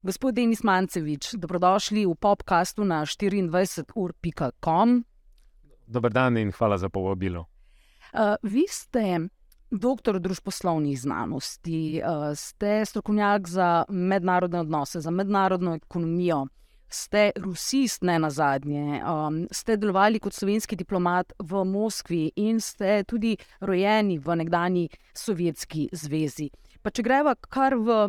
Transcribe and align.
Gospod 0.00 0.34
Denis 0.34 0.62
Mancevič, 0.64 1.36
dobrodošli 1.36 2.08
v 2.08 2.16
podkastu 2.16 2.88
na 2.88 3.04
24ur.com. 3.04 5.04
Dober 5.84 6.12
dan 6.12 6.40
in 6.40 6.48
hvala 6.56 6.80
za 6.80 6.88
povabilo. 6.88 7.44
Uh, 8.16 8.32
vi 8.40 8.64
ste 8.64 9.28
doktor 9.68 10.16
družboslovnih 10.16 10.96
znanosti, 10.96 12.00
uh, 12.00 12.32
ste 12.32 12.80
strokovnjak 12.88 13.48
za 13.48 13.84
mednarodne 13.92 14.64
odnose, 14.64 15.04
za 15.04 15.10
mednarodno 15.10 15.76
ekonomijo, 15.76 16.46
ste 16.88 17.32
rusist, 17.36 18.00
ne 18.02 18.16
na 18.18 18.30
zadnje, 18.30 19.04
um, 19.04 19.44
ste 19.52 19.76
delovali 19.76 20.16
kot 20.16 20.32
slovenski 20.32 20.80
diplomat 20.80 21.36
v 21.44 21.60
Moskvi 21.64 22.32
in 22.40 22.56
ste 22.60 23.04
tudi 23.04 23.36
rojeni 23.60 24.16
v 24.16 24.36
nekdani 24.36 24.88
Sovjetski 25.12 25.92
zvezi. 25.92 26.48
Pa 26.80 26.88
če 26.88 27.04
greva 27.04 27.36
kar 27.36 27.76
v 27.76 28.08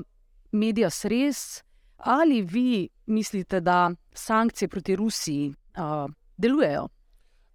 medije 0.55 0.87
res. 1.11 1.67
Ali 2.03 2.41
vi 2.41 2.89
mislite, 3.05 3.59
da 3.59 3.91
sankcije 4.13 4.67
proti 4.67 4.95
Rusiji 4.95 5.49
uh, 5.49 6.11
delujejo? 6.37 6.87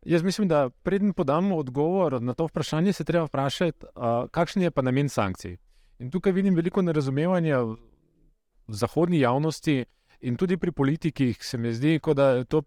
Jaz 0.05 0.23
mislim, 0.23 0.49
da 0.49 0.71
predem 0.71 1.13
podamo 1.13 1.57
odgovor 1.57 2.23
na 2.23 2.35
to 2.35 2.47
vprašanje, 2.47 2.93
se 2.93 3.05
treba 3.05 3.25
vprašati, 3.25 3.87
uh, 3.87 4.31
kakšen 4.31 4.63
je 4.63 4.71
pa 4.71 4.83
namen 4.83 5.09
sankcij. 5.09 5.57
In 5.99 6.11
tukaj 6.11 6.33
vidim 6.33 6.55
veliko 6.55 6.83
nerazumevanja 6.83 7.59
v 7.63 7.77
zahodni 8.69 9.21
javnosti 9.21 9.85
in 10.21 10.37
tudi 10.37 10.57
pri 10.57 10.73
politikih, 10.73 11.45
se 11.45 11.59
mi 11.59 11.73
zdi, 11.73 12.01
da 12.15 12.31
je 12.31 12.45
to 12.45 12.63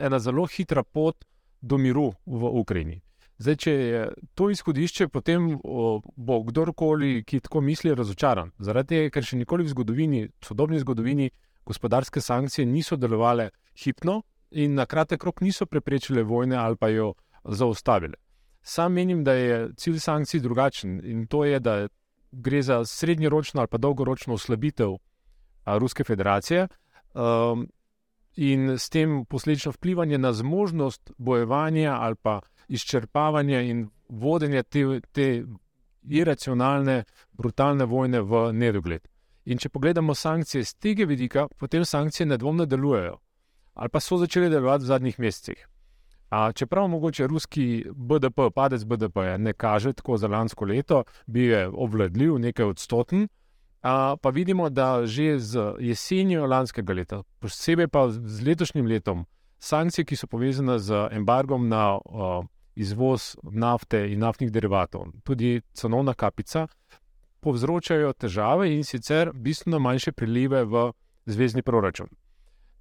ena 0.00 0.18
zelo 0.18 0.46
hitra 0.46 0.82
pot 0.82 1.24
do 1.60 1.78
miru 1.78 2.12
v 2.26 2.44
Ukrajini. 2.60 3.00
Zdaj, 3.38 3.56
če 3.56 3.72
je 3.72 4.02
to 4.38 4.46
izhodišče, 4.50 5.08
potem 5.10 5.48
o, 5.64 6.00
bo 6.16 6.38
kdorkoli, 6.46 7.24
ki 7.26 7.40
tako 7.42 7.64
misli, 7.66 7.94
razočaran. 7.94 8.52
Zaradi 8.62 8.94
tega, 8.94 9.10
ker 9.16 9.26
še 9.26 9.38
nikoli 9.40 9.66
v 9.66 9.72
zgodovini, 9.72 10.20
v 10.30 10.46
sodobni 10.46 10.78
zgodovini, 10.78 11.30
gospodarske 11.66 12.20
sankcije 12.22 12.66
niso 12.68 12.96
delovale 13.00 13.48
hipno 13.82 14.20
in 14.54 14.76
na 14.78 14.86
kratek 14.86 15.24
rok 15.24 15.40
niso 15.42 15.66
preprečile 15.66 16.22
vojne 16.22 16.56
ali 16.60 16.76
pa 16.76 16.92
jo 16.92 17.14
zaustavile. 17.44 18.20
Sam 18.62 18.92
menim, 18.92 19.24
da 19.24 19.32
je 19.34 19.56
cilj 19.76 19.98
sankcij 20.00 20.40
drugačen 20.40 21.00
in 21.04 21.26
to 21.26 21.44
je, 21.44 21.58
da 21.60 21.88
gre 22.32 22.62
za 22.62 22.84
srednjeročno 22.84 23.60
ali 23.60 23.68
pa 23.68 23.78
dolgoročno 23.78 24.34
oslabitev 24.34 24.94
a, 25.64 25.78
Ruske 25.78 26.04
federacije. 26.04 26.68
Um, 27.14 27.66
In 28.36 28.78
s 28.78 28.88
tem 28.90 29.24
posledično 29.30 29.70
vplivanje 29.72 30.18
na 30.18 30.32
zmožnost 30.32 31.12
bojevanja 31.18 31.92
ali 32.00 32.16
pa 32.22 32.40
izčrpavanja 32.68 33.60
in 33.60 33.88
vodenja 34.08 34.62
te, 34.62 35.00
te 35.12 35.44
iracionalne, 36.08 37.04
brutalne 37.32 37.84
vojne 37.84 38.20
v 38.20 38.52
nedogled. 38.52 39.08
In 39.44 39.60
če 39.60 39.68
pogledamo 39.68 40.14
sankcije 40.14 40.64
z 40.64 40.74
tega 40.80 41.04
vidika, 41.04 41.48
potem 41.60 41.84
sankcije 41.84 42.26
nedvomno 42.26 42.64
delujejo, 42.66 43.18
ali 43.74 43.92
pa 43.92 44.00
so 44.00 44.16
začele 44.16 44.48
delovati 44.48 44.84
v 44.84 44.92
zadnjih 44.92 45.20
mesecih. 45.20 45.66
A 46.30 46.52
čeprav 46.52 46.88
mogoče 46.88 47.26
ruski 47.26 47.84
BDP, 47.94 48.48
padec 48.54 48.84
BDP, 48.84 49.36
ne 49.38 49.52
kaže 49.52 49.92
tako 49.92 50.16
za 50.16 50.28
lansko 50.28 50.64
leto, 50.64 51.04
bi 51.26 51.44
je 51.44 51.68
obvladljiv, 51.68 52.38
nekaj 52.38 52.66
odstoten, 52.66 53.28
a, 53.82 54.16
pa 54.16 54.30
vidimo, 54.30 54.70
da 54.70 55.06
že 55.06 55.38
z 55.38 55.74
jesenjo 55.80 56.46
lanskega 56.46 56.92
leta, 56.92 57.22
posebej 57.38 57.88
pa 57.88 58.08
z 58.10 58.46
letošnjim 58.46 58.86
letom, 58.86 59.26
sankcije, 59.58 60.04
ki 60.04 60.16
so 60.16 60.26
povezane 60.26 60.78
z 60.78 61.08
embargom 61.12 61.68
na 61.68 62.00
a, 62.00 62.42
izvoz 62.74 63.36
nafte 63.42 64.12
in 64.12 64.18
naftnih 64.18 64.52
derivatov, 64.52 65.06
tudi 65.24 65.60
cenovna 65.72 66.14
kapica, 66.14 66.66
povzročajo 67.40 68.12
težave 68.12 68.70
in 68.74 68.84
sicer 68.84 69.30
bistveno 69.34 69.78
manjše 69.78 70.12
prilive 70.12 70.64
v 70.64 70.90
zvezdni 71.26 71.62
proračun. 71.62 72.08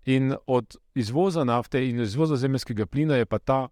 In 0.06 0.36
od 0.48 0.76
izvoza 0.96 1.44
nafte 1.44 1.90
in 1.90 2.02
izvoza 2.02 2.36
zemljskega 2.36 2.86
plina 2.86 3.16
je 3.16 3.26
pa 3.26 3.40
ta 3.40 3.68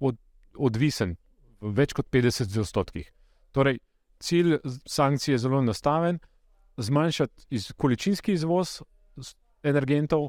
od, 0.00 0.16
odvisen 0.56 1.16
v 1.60 1.72
več 1.72 1.92
kot 1.96 2.10
50 2.12 2.58
odstotkih. 2.60 3.12
Torej, 3.52 3.78
cilj 4.20 4.58
sankcij 4.86 5.34
je 5.34 5.38
zelo 5.38 5.58
enostaven: 5.58 6.18
zmanjšati 6.76 7.46
iz, 7.50 7.72
količinski 7.76 8.32
izvoz 8.32 8.82
energentov 9.62 10.28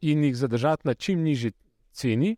in 0.00 0.24
jih 0.24 0.36
zadržati 0.36 0.88
na 0.88 0.94
čim 0.94 1.22
nižji 1.22 1.52
ceni, 1.92 2.36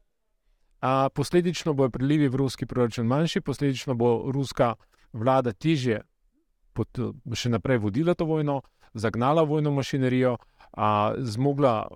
A, 0.81 1.09
posledično 1.15 1.75
bodo 1.75 1.91
prilivi 1.91 2.29
v 2.29 2.37
ruski 2.37 2.67
proračun 2.67 3.07
manjši, 3.07 3.41
posledično 3.41 3.95
bo 3.95 4.31
ruska 4.33 4.75
vlada 5.13 5.53
težje 5.53 6.03
še 7.35 7.51
naprej 7.51 7.81
vodila 7.83 8.15
to 8.15 8.25
vojno, 8.25 8.61
zagnala 8.95 9.43
vojno 9.43 9.73
mašinerijo, 9.75 10.37
a, 10.73 11.15
zmogla 11.19 11.89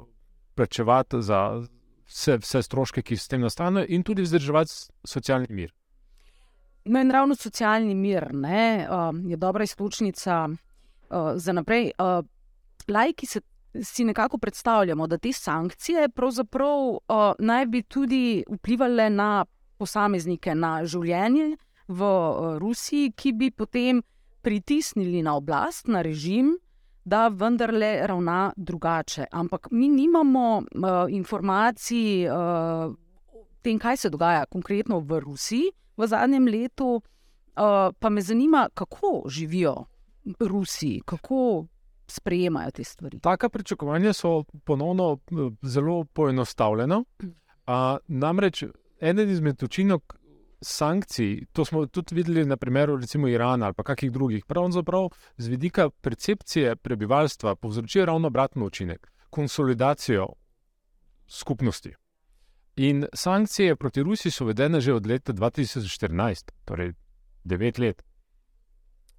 plačevati 0.55 1.23
za 1.23 1.63
vse, 2.09 2.39
vse 2.43 2.63
stroške, 2.63 3.03
ki 3.03 3.17
s 3.17 3.29
tem 3.29 3.41
nastanejo, 3.41 3.87
in 3.89 4.03
tudi 4.03 4.23
vzdrževati 4.23 4.73
socialni 5.05 5.47
mir. 5.51 5.73
No, 6.85 6.99
in 7.01 7.11
ravno 7.11 7.35
socialni 7.39 7.95
mir 7.95 8.33
ne, 8.35 8.89
uh, 8.91 9.15
je 9.31 9.37
dobra 9.37 9.65
iztočnica 9.65 10.49
uh, 10.49 11.33
za 11.37 11.53
naprej. 11.53 11.93
Uh, 11.99 12.27
lajki 12.89 13.27
se 13.27 13.41
si 13.83 14.05
nekako 14.05 14.39
predstavljamo, 14.39 15.07
da 15.07 15.19
te 15.19 15.33
sankcije 15.33 16.09
pravzaprav 16.09 16.79
uh, 16.89 16.99
naj 17.39 17.67
bi 17.67 17.83
tudi 17.83 18.45
vplivali 18.51 19.11
na 19.11 19.45
posameznike, 19.79 20.55
na 20.55 20.85
življenje 20.85 21.57
v 21.89 22.03
uh, 22.03 22.59
Rusiji, 22.59 23.13
ki 23.17 23.33
bi 23.33 23.51
potem 23.51 24.03
pritisnili 24.43 25.23
na 25.23 25.37
oblast, 25.37 25.89
na 25.89 26.03
režim, 26.03 26.57
da 27.05 27.29
vendarle 27.29 28.07
ravna 28.07 28.53
drugače. 28.57 29.27
Ampak 29.31 29.69
mi 29.71 29.89
nimamo 29.89 30.59
uh, 30.59 30.91
informacij 31.09 32.29
uh, 32.29 32.93
o 33.35 33.47
tem, 33.63 33.79
kaj 33.79 33.97
se 33.97 34.11
dogaja 34.11 34.47
konkretno 34.47 35.01
v 35.01 35.21
Rusiji 35.21 35.73
v 35.97 36.07
zadnjem 36.07 36.47
letu, 36.49 36.95
uh, 36.97 37.91
pa 37.99 38.09
me 38.09 38.23
zanima, 38.23 38.69
kako 38.75 39.23
živijo 39.29 39.85
Rusi, 40.41 41.01
kako 41.07 41.67
sprejemajo 42.07 42.71
te 42.71 42.85
stvari. 42.85 43.21
Taka 43.21 43.49
pričakovanja 43.49 44.13
so 44.13 44.45
ponovno 44.65 45.19
eh, 45.31 45.35
zelo 45.63 46.05
poenostavljena. 46.05 47.05
A, 47.67 47.97
namreč 48.09 48.65
eden 49.01 49.31
izmed 49.31 49.63
učinkov 49.63 50.01
sankcij, 50.63 51.45
to 51.53 51.65
smo 51.65 51.87
tudi 51.87 52.15
videli 52.15 52.45
na 52.45 52.57
primeru 52.57 52.97
recimo 52.97 53.29
Irana 53.29 53.67
ali 53.67 53.75
kakih 53.85 54.13
drugih, 54.13 54.45
pravzaprav 54.45 55.09
z 55.37 55.49
vidika 55.49 55.91
percepcije 55.91 56.77
prebivalstva 56.77 57.55
povzročijo 57.57 58.07
ravno 58.07 58.27
obratno 58.27 58.67
učinek, 58.67 59.13
konsolidacijo 59.31 60.29
skupnosti. 61.27 61.95
In 62.77 63.07
sankcije 63.15 63.77
proti 63.77 64.03
Rusiji 64.03 64.33
so 64.33 64.45
vedene 64.45 64.81
že 64.81 64.95
od 64.95 65.07
leta 65.07 65.33
2014, 65.33 66.51
torej 66.65 66.93
9 67.45 67.81
let. 67.81 68.03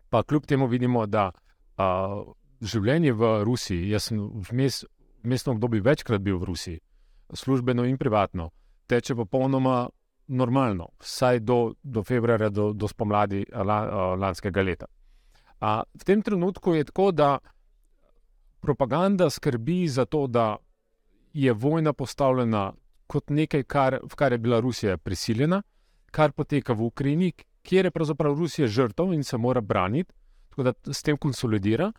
Pa 0.09 0.23
kljub 0.23 0.45
temu 0.45 0.67
vidimo, 0.67 1.05
da 1.05 1.31
a, 1.77 2.23
življenje 2.63 3.13
v 3.13 3.31
Rusiji. 3.43 3.89
Jaz 3.91 4.09
sem 4.09 4.19
v 4.19 4.71
mestnem 5.23 5.55
obdobju 5.57 5.83
večkrat 5.83 6.23
bil 6.23 6.39
v 6.39 6.49
Rusiji, 6.51 6.79
službeno 7.33 7.85
in 7.85 7.97
privatno, 7.97 8.51
teče 8.87 9.15
popolnoma 9.15 9.87
normalno, 10.27 10.89
vsaj 11.03 11.39
do, 11.43 11.75
do 11.83 12.03
februarja, 12.03 12.49
do, 12.49 12.71
do 12.73 12.87
spomladi 12.87 13.43
la, 13.51 13.79
lanskega 14.15 14.63
leta. 14.63 14.87
A 15.63 15.83
v 15.83 16.03
tem 16.03 16.21
trenutku 16.23 16.75
je 16.75 16.87
tako, 16.87 17.11
da 17.11 17.37
propaganda 18.63 19.29
skrbi 19.29 19.87
za 19.87 20.05
to, 20.05 20.27
da 20.27 20.57
je 21.33 21.53
vojna 21.53 21.93
postavljena 21.93 22.71
kot 23.07 23.29
nekaj, 23.29 23.63
kar, 23.63 23.99
v 24.03 24.15
kar 24.15 24.31
je 24.31 24.37
bila 24.37 24.59
Rusija 24.59 24.97
prisiljena, 24.97 25.61
kar 26.11 26.31
poteka 26.31 26.73
v 26.73 26.87
Ukrajini, 26.87 27.31
kjer 27.63 27.85
je 27.85 27.91
pravzaprav 27.91 28.35
Rusija 28.37 28.67
žrtev 28.67 29.13
in 29.13 29.23
se 29.23 29.37
mora 29.37 29.61
braniti, 29.61 30.13
tako 30.49 30.63
da 30.63 30.73
s 30.93 31.03
tem 31.03 31.17
konsolidira. 31.17 31.91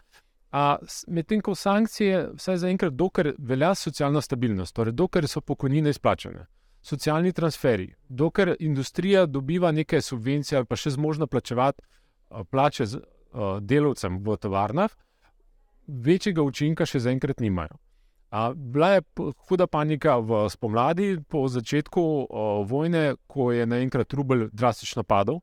Medtem 1.06 1.40
ko 1.42 1.54
sankcije, 1.54 2.28
vsaj 2.38 2.56
za 2.62 2.68
enkrat, 2.68 2.92
dokler 2.94 3.32
velja 3.38 3.72
socialna 3.74 4.20
stabilnost, 4.20 4.74
torej 4.74 4.92
dokler 4.94 5.26
so 5.28 5.40
pokojnine 5.40 5.90
izplačene, 5.90 6.46
socialni 6.82 7.32
transferi, 7.32 7.88
dokler 8.08 8.54
industrija 8.60 9.26
dobiva 9.26 9.72
neke 9.72 10.00
subvencije 10.00 10.58
ali 10.58 10.66
pa 10.70 10.76
še 10.78 10.94
zmožna 10.94 11.26
plačevati 11.26 11.82
plače 12.50 12.86
delavcem 13.60 14.20
v 14.22 14.36
tovarnah, 14.36 14.94
večjega 15.86 16.42
učinka 16.42 16.86
še 16.86 17.02
zaenkrat 17.02 17.42
nimajo. 17.42 17.80
Bila 18.54 18.92
je 18.94 19.02
huda 19.48 19.66
panika 19.66 20.16
v 20.18 20.44
spomladi, 20.50 21.18
po 21.28 21.48
začetku 21.48 22.04
vojne, 22.66 23.16
ko 23.26 23.50
je 23.52 23.66
naenkrat 23.66 24.14
rubelj 24.14 24.48
drastično 24.52 25.02
padel 25.02 25.40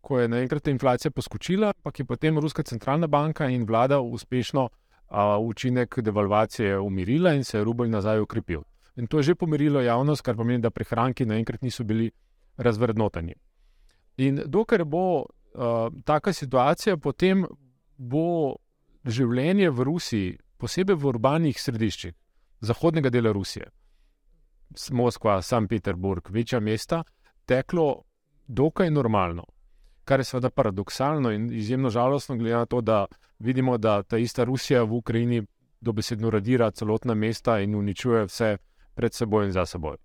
ko 0.00 0.20
je 0.20 0.28
naenkrat 0.28 0.68
inflacija 0.68 1.10
poskočila, 1.10 1.72
pa 1.82 1.90
je 1.98 2.04
potem 2.04 2.38
Ruska 2.38 2.62
centralna 2.62 3.06
banka 3.06 3.48
in 3.48 3.64
vlada 3.64 4.00
uspešno 4.00 4.68
a, 5.08 5.38
učinek 5.38 5.98
devalvacije 5.98 6.78
umirila 6.78 7.34
in 7.34 7.44
se 7.44 7.58
je 7.58 7.64
rubelj 7.64 7.90
nazaj 7.90 8.20
ukrepil. 8.20 8.62
In 8.96 9.06
to 9.06 9.18
je 9.18 9.22
že 9.22 9.34
pomirilo 9.34 9.80
javnost, 9.80 10.22
kar 10.22 10.36
pomeni, 10.36 10.62
da 10.62 10.70
prihranki 10.70 11.26
naenkrat 11.26 11.62
niso 11.62 11.84
bili 11.84 12.10
razvrednoteni. 12.56 13.34
In 14.16 14.42
dokler 14.46 14.84
bo 14.84 15.24
a, 15.54 15.90
taka 16.04 16.32
situacija, 16.32 16.96
potem 16.96 17.46
bo 17.96 18.56
življenje 19.04 19.70
v 19.70 19.84
Rusiji, 19.84 20.38
posebej 20.58 20.96
v 20.96 21.06
urbanih 21.06 21.60
središčih 21.60 22.14
zahodnega 22.60 23.10
dela 23.10 23.32
Rusije, 23.32 23.70
Moskva, 24.90 25.42
St. 25.42 25.66
Peterburg, 25.68 26.28
večja 26.30 26.60
mesta, 26.60 27.02
teklo 27.46 28.04
dokaj 28.46 28.90
normalno. 28.90 29.44
Kar 30.10 30.20
je 30.20 30.24
seveda 30.24 30.50
paradoksalno 30.50 31.30
in 31.30 31.52
izjemno 31.54 31.90
žalostno, 31.90 32.34
glede 32.36 32.56
na 32.56 32.66
to, 32.66 32.80
da 32.80 33.06
vidimo, 33.38 33.76
da 33.78 34.02
ta 34.02 34.18
ista 34.18 34.44
Rusija 34.44 34.82
v 34.82 34.92
Ukrajini 34.92 35.46
dobesedno 35.80 36.30
radira 36.30 36.70
celotna 36.70 37.14
mesta 37.14 37.60
in 37.60 37.74
uničuje 37.74 38.24
vse 38.24 38.56
pred 38.94 39.14
seboj 39.14 39.46
in 39.46 39.52
za 39.52 39.66
seboj. 39.66 39.96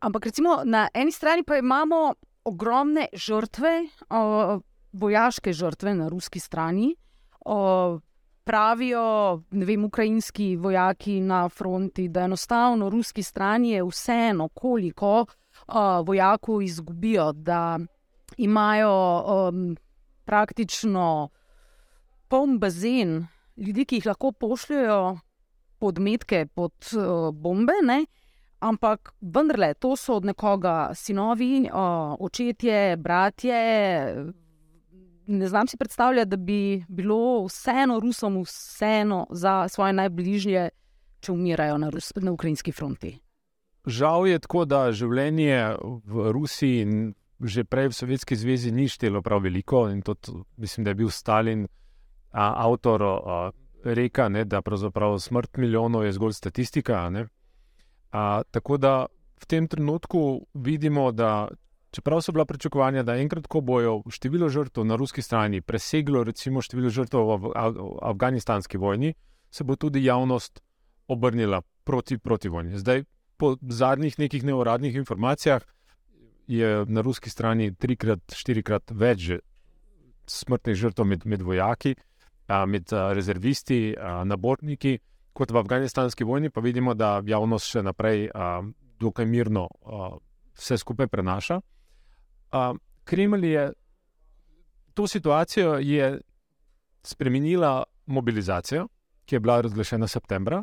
Ampak 0.00 0.26
recimo 0.26 0.62
na 0.64 0.88
eni 0.94 1.12
strani 1.12 1.44
pa 1.44 1.56
imamo 1.56 2.14
ogromne 2.44 3.06
žrtve, 3.12 3.86
o, 4.10 4.60
vojaške 4.92 5.52
žrtve 5.52 5.94
na 5.94 6.08
ruski 6.08 6.40
strani. 6.40 6.96
O, 7.44 7.98
pravijo 8.44 9.42
vem, 9.50 9.84
ukrajinski 9.84 10.56
vojaki 10.56 11.20
na 11.20 11.48
fronti, 11.48 12.08
da 12.08 12.20
enostavno 12.26 12.90
ruski 12.90 13.22
strani 13.22 13.70
je 13.70 13.84
vseeno, 13.84 14.48
koliko 14.48 15.26
o, 15.68 16.02
vojakov 16.02 16.62
izgubijo, 16.62 17.32
da 17.32 17.78
imajo 18.40 18.90
o, 18.90 19.52
praktično 20.24 21.28
poln 22.28 22.58
bazen 22.58 23.26
ljudi, 23.56 23.84
ki 23.84 24.00
jih 24.00 24.06
lahko 24.06 24.32
pošljajo 24.32 25.18
podmetke 25.78 26.46
pod 26.54 26.72
o, 26.96 27.32
bombe. 27.32 27.76
Ne? 27.84 28.04
Ampak 28.60 29.14
vendarle, 29.20 29.74
to 29.74 29.96
so 29.96 30.18
od 30.20 30.24
nekoga 30.28 30.90
sinovi, 30.94 31.68
očetje, 32.18 32.96
bratje. 32.96 33.60
Ne 35.26 35.48
znam 35.48 35.66
si 35.66 35.76
predstavljati, 35.76 36.28
da 36.28 36.36
bi 36.36 36.84
bilo 36.88 37.44
vseeno 37.46 38.00
Rusom, 38.00 38.42
vseeno 38.42 39.26
za 39.30 39.68
svoje 39.68 39.92
najbližje, 39.92 40.68
če 41.20 41.32
umirajo 41.32 41.78
na, 41.78 41.88
Rus 41.90 42.12
na 42.16 42.32
ukrajinski 42.32 42.72
fronti. 42.72 43.18
Žal 43.86 44.26
je 44.28 44.38
tako, 44.38 44.64
da 44.64 44.90
življenje 44.92 45.76
v 46.04 46.32
Rusiji 46.32 46.82
in 46.84 47.14
že 47.40 47.64
prej 47.64 47.88
v 47.88 47.96
Sovjetski 47.96 48.36
zvezi 48.36 48.72
ni 48.72 48.88
štelo 48.88 49.22
prav 49.22 49.42
veliko. 49.42 49.88
In 49.88 50.02
tudi 50.02 50.44
mislim, 50.56 50.84
da 50.84 50.90
je 50.90 50.94
bil 50.94 51.10
Stalin 51.10 51.66
a, 52.32 52.66
avtor 52.66 53.02
a, 53.02 53.50
reka, 53.84 54.28
ne, 54.28 54.44
da 54.44 54.62
pravzaprav 54.62 55.18
smrt 55.18 55.56
milijonov 55.56 56.04
je 56.04 56.12
zgolj 56.12 56.32
statistika. 56.32 57.10
A, 58.12 58.42
tako 58.50 58.76
da 58.76 59.06
v 59.40 59.46
tem 59.46 59.68
trenutku 59.68 60.46
vidimo, 60.54 61.12
da 61.12 61.48
čeprav 61.90 62.20
so 62.20 62.32
bila 62.32 62.44
pričakovanja, 62.44 63.02
da 63.02 63.16
enkrat, 63.16 63.46
ko 63.46 63.60
bojo 63.60 64.02
število 64.10 64.48
žrtev 64.48 64.84
na 64.84 64.96
ruski 64.96 65.22
strani 65.22 65.60
preseglo 65.60 66.24
recimo 66.24 66.62
število 66.62 66.90
žrtev 66.90 67.20
v, 67.20 67.38
v, 67.38 67.48
v 67.48 67.88
afganistanski 68.02 68.78
vojni, 68.78 69.14
se 69.50 69.64
bo 69.64 69.76
tudi 69.76 70.04
javnost 70.04 70.60
obrnila 71.08 71.62
proti, 71.84 72.18
proti 72.18 72.48
vojni. 72.48 72.78
Zdaj, 72.78 73.04
po 73.36 73.56
zadnjih 73.62 74.18
nekih 74.18 74.44
neuradnih 74.44 74.94
informacijah, 74.94 75.64
je 76.50 76.84
na 76.86 77.02
ruski 77.06 77.30
strani 77.30 77.70
trikrat, 77.74 78.34
štirikrat 78.34 78.90
več 78.90 79.30
smrtnih 80.30 80.76
žrtev 80.78 81.06
med, 81.06 81.26
med 81.26 81.42
vojaki, 81.46 81.94
med 82.66 82.90
rezervisti, 83.14 83.94
naborniki 84.26 84.98
kot 85.32 85.52
v 85.54 85.60
afganistanski 85.62 86.26
vojni, 86.26 86.50
pa 86.50 86.60
vidimo, 86.60 86.94
da 86.94 87.20
javnost 87.26 87.70
še 87.70 87.84
naprej 87.86 88.26
a, 88.34 88.60
dokaj 89.00 89.26
mirno 89.26 89.68
a, 89.70 90.10
vse 90.58 90.78
skupaj 90.82 91.08
prenaša. 91.08 91.60
A, 92.52 92.64
Kremelj 93.10 93.46
je 93.46 93.62
to 94.94 95.06
situacijo 95.06 95.78
spremenila 97.02 97.82
mobilizacijo, 98.06 98.88
ki 99.24 99.34
je 99.34 99.40
bila 99.40 99.60
razglašena 99.64 100.06
septembra, 100.06 100.60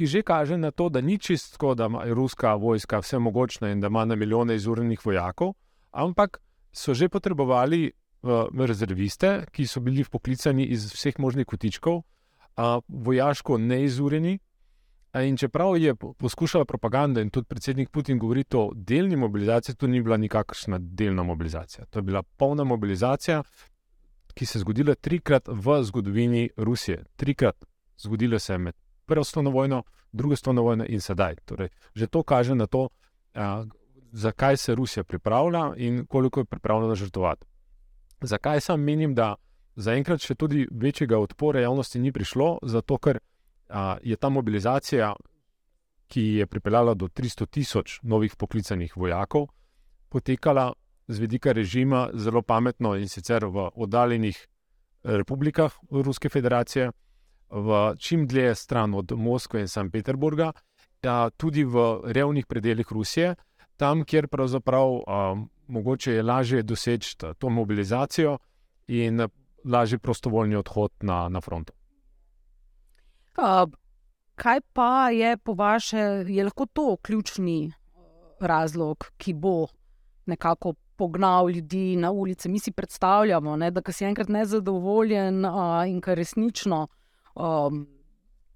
ki 0.00 0.06
že 0.08 0.22
kaže 0.24 0.56
na 0.56 0.72
to, 0.72 0.88
da 0.88 1.04
ni 1.04 1.18
čistko, 1.20 1.74
da 1.76 1.84
ima 1.84 2.04
ruska 2.08 2.54
vojska 2.56 3.02
vse 3.04 3.18
mogočne 3.20 3.72
in 3.72 3.80
da 3.80 3.92
ima 3.92 4.04
na 4.08 4.16
milijone 4.16 4.56
izurjenih 4.56 5.04
vojakov, 5.04 5.52
ampak 5.92 6.40
so 6.72 6.94
že 6.94 7.08
potrebovali 7.12 7.90
uh, 7.92 8.48
rezerviste, 8.66 9.44
ki 9.52 9.66
so 9.66 9.84
bili 9.84 10.04
poklicani 10.04 10.64
iz 10.64 10.88
vseh 10.94 11.20
možnih 11.20 11.44
kotičkov, 11.46 12.00
a 12.56 12.80
vojaško 12.88 13.58
neizurjeni. 13.58 14.38
In 15.20 15.36
čeprav 15.36 15.76
je 15.76 15.94
poskušala 15.94 16.64
propaganda 16.64 17.20
in 17.20 17.30
tudi 17.30 17.48
predsednik 17.48 17.90
Putin 17.90 18.18
govoriti 18.18 18.56
o 18.56 18.70
delni 18.74 19.16
mobilizaciji, 19.16 19.74
to 19.74 19.86
ni 19.86 20.00
bila 20.00 20.16
nikakršna 20.16 20.78
delna 20.80 21.22
mobilizacija. 21.22 21.84
To 21.90 21.98
je 21.98 22.02
bila 22.02 22.22
polna 22.22 22.64
mobilizacija, 22.64 23.42
ki 24.34 24.46
se 24.46 24.58
je 24.58 24.60
zgodila 24.60 24.94
trikrat 24.94 25.48
v 25.48 25.82
zgodovini 25.82 26.50
Rusije. 26.56 27.04
Trikrat 27.16 27.64
zgodila 27.98 28.38
se 28.38 28.52
je 28.52 28.58
med 28.58 28.74
prvo 29.10 29.24
svetovno 29.24 29.50
vojno, 29.50 29.82
drugo 30.12 30.36
svetovno 30.36 30.62
vojno 30.62 30.86
in 30.88 31.00
sedaj. 31.02 31.42
Torej, 31.44 31.68
že 31.94 32.06
to 32.06 32.22
kaže 32.22 32.54
na 32.54 32.66
to, 32.66 32.88
a, 33.34 33.64
zakaj 34.12 34.56
se 34.56 34.74
Rusija 34.74 35.04
pripravlja 35.04 35.72
in 35.76 36.04
koliko 36.06 36.40
je 36.40 36.44
pripravljena 36.44 36.94
žrtvovati. 36.94 37.46
Zakaj 38.20 38.60
sam 38.60 38.80
menim, 38.80 39.14
da 39.14 39.34
zaenkrat 39.76 40.22
še 40.22 40.34
tudi 40.34 40.68
večjega 40.70 41.18
odpora 41.18 41.60
javnosti 41.60 41.98
ni 41.98 42.12
prišlo, 42.12 42.58
zato 42.62 42.98
ker 42.98 43.18
a, 43.68 43.96
je 44.02 44.16
ta 44.16 44.28
mobilizacija, 44.28 45.14
ki 46.10 46.22
je 46.42 46.46
pripeljala 46.46 46.94
do 46.94 47.08
300 47.08 47.46
tisoč 47.46 47.98
novih 48.02 48.36
poklicanih 48.36 48.96
vojakov, 48.96 49.46
potekala 50.08 50.72
z 51.08 51.18
vidika 51.18 51.52
režima 51.52 52.08
zelo 52.14 52.42
pametno 52.42 52.94
in 52.98 53.08
sicer 53.08 53.46
v 53.46 53.70
oddaljenih 53.74 54.38
republikah 55.02 55.74
Ruske 55.90 56.28
federacije, 56.28 56.90
v 57.50 57.94
čim 57.98 58.26
dlje 58.26 58.54
stran 58.54 58.94
od 58.94 59.12
Moskve 59.16 59.60
in 59.60 59.68
St. 59.68 59.90
Peterburga, 59.92 60.52
a, 61.02 61.30
tudi 61.36 61.64
v 61.64 62.00
revnih 62.04 62.46
predeljih 62.46 62.86
Rusije, 62.90 63.34
tam, 63.76 64.04
kjer 64.04 64.28
pravzaprav 64.28 65.00
a, 65.06 65.34
mogoče 65.66 66.12
je 66.12 66.22
lažje 66.22 66.62
doseči 66.62 67.16
to 67.38 67.48
mobilizacijo 67.48 68.38
in 68.88 69.28
lažji 69.64 69.98
prostovoljni 69.98 70.56
odhod 70.56 70.90
na, 71.00 71.28
na 71.28 71.40
front. 71.40 71.70
Uh, 73.38 73.70
kaj 74.34 74.60
pa 74.72 75.10
je 75.10 75.36
po 75.36 75.54
vaše, 75.54 75.98
je 76.28 76.44
lahko 76.44 76.66
to 76.66 76.96
ključni 77.02 77.72
razlog, 78.40 79.10
ki 79.16 79.34
bo 79.34 79.66
nekako 80.26 80.74
pognal 80.96 81.50
ljudi 81.50 81.96
na 81.96 82.10
ulice? 82.10 82.48
Mi 82.48 82.58
si 82.58 82.72
predstavljamo, 82.72 83.56
ne, 83.56 83.70
da 83.70 83.92
si 83.92 84.04
enkrat 84.04 84.28
nezadovoljen 84.28 85.44
uh, 85.44 85.52
in 85.88 86.00
kar 86.00 86.16
resnično 86.16 86.80
um, 86.80 86.99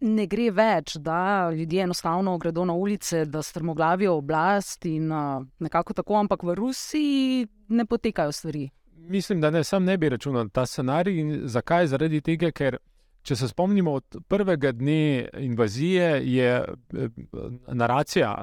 ne 0.00 0.26
gre 0.26 0.50
več, 0.50 0.96
da 0.96 1.50
ljudje 1.54 1.82
enostavno 1.82 2.38
gredo 2.38 2.64
na 2.64 2.72
ulice, 2.72 3.24
da 3.24 3.42
strmoglavijo 3.42 4.16
oblast 4.18 4.84
in 4.84 5.12
uh, 5.12 5.44
nekako 5.58 5.92
tako, 5.92 6.18
ampak 6.20 6.42
v 6.42 6.54
Rusiji 6.54 7.46
ne 7.68 7.86
potekajo 7.86 8.32
stvari 8.32 8.68
mislim, 9.08 9.40
da 9.40 9.50
ne, 9.50 9.64
sam 9.64 9.84
ne 9.84 9.96
bi 9.98 10.08
računal 10.08 10.48
ta 10.48 10.66
scenarij. 10.66 11.40
Zakaj? 11.44 11.86
Zaradi 11.86 12.20
tega, 12.20 12.50
ker 12.50 12.78
če 13.24 13.36
se 13.36 13.48
spomnimo 13.48 13.92
od 13.92 14.16
prvega 14.28 14.72
dne 14.72 15.28
invazije, 15.38 16.08
je 16.28 16.50
eh, 16.60 17.08
naracija, 17.72 18.34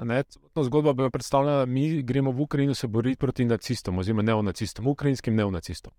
to 0.53 0.63
zgodba 0.63 0.93
bi 0.93 1.09
predstavljala, 1.09 1.65
da 1.65 1.65
mi 1.65 2.01
gremo 2.01 2.31
v 2.31 2.41
Ukrajino 2.41 2.73
se 2.73 2.87
boriti 2.87 3.19
proti 3.19 3.45
nacistom, 3.45 3.97
oziroma 3.97 4.21
neonacistom, 4.21 4.87
ukrajinskim 4.87 5.35
neonacistom. 5.35 5.93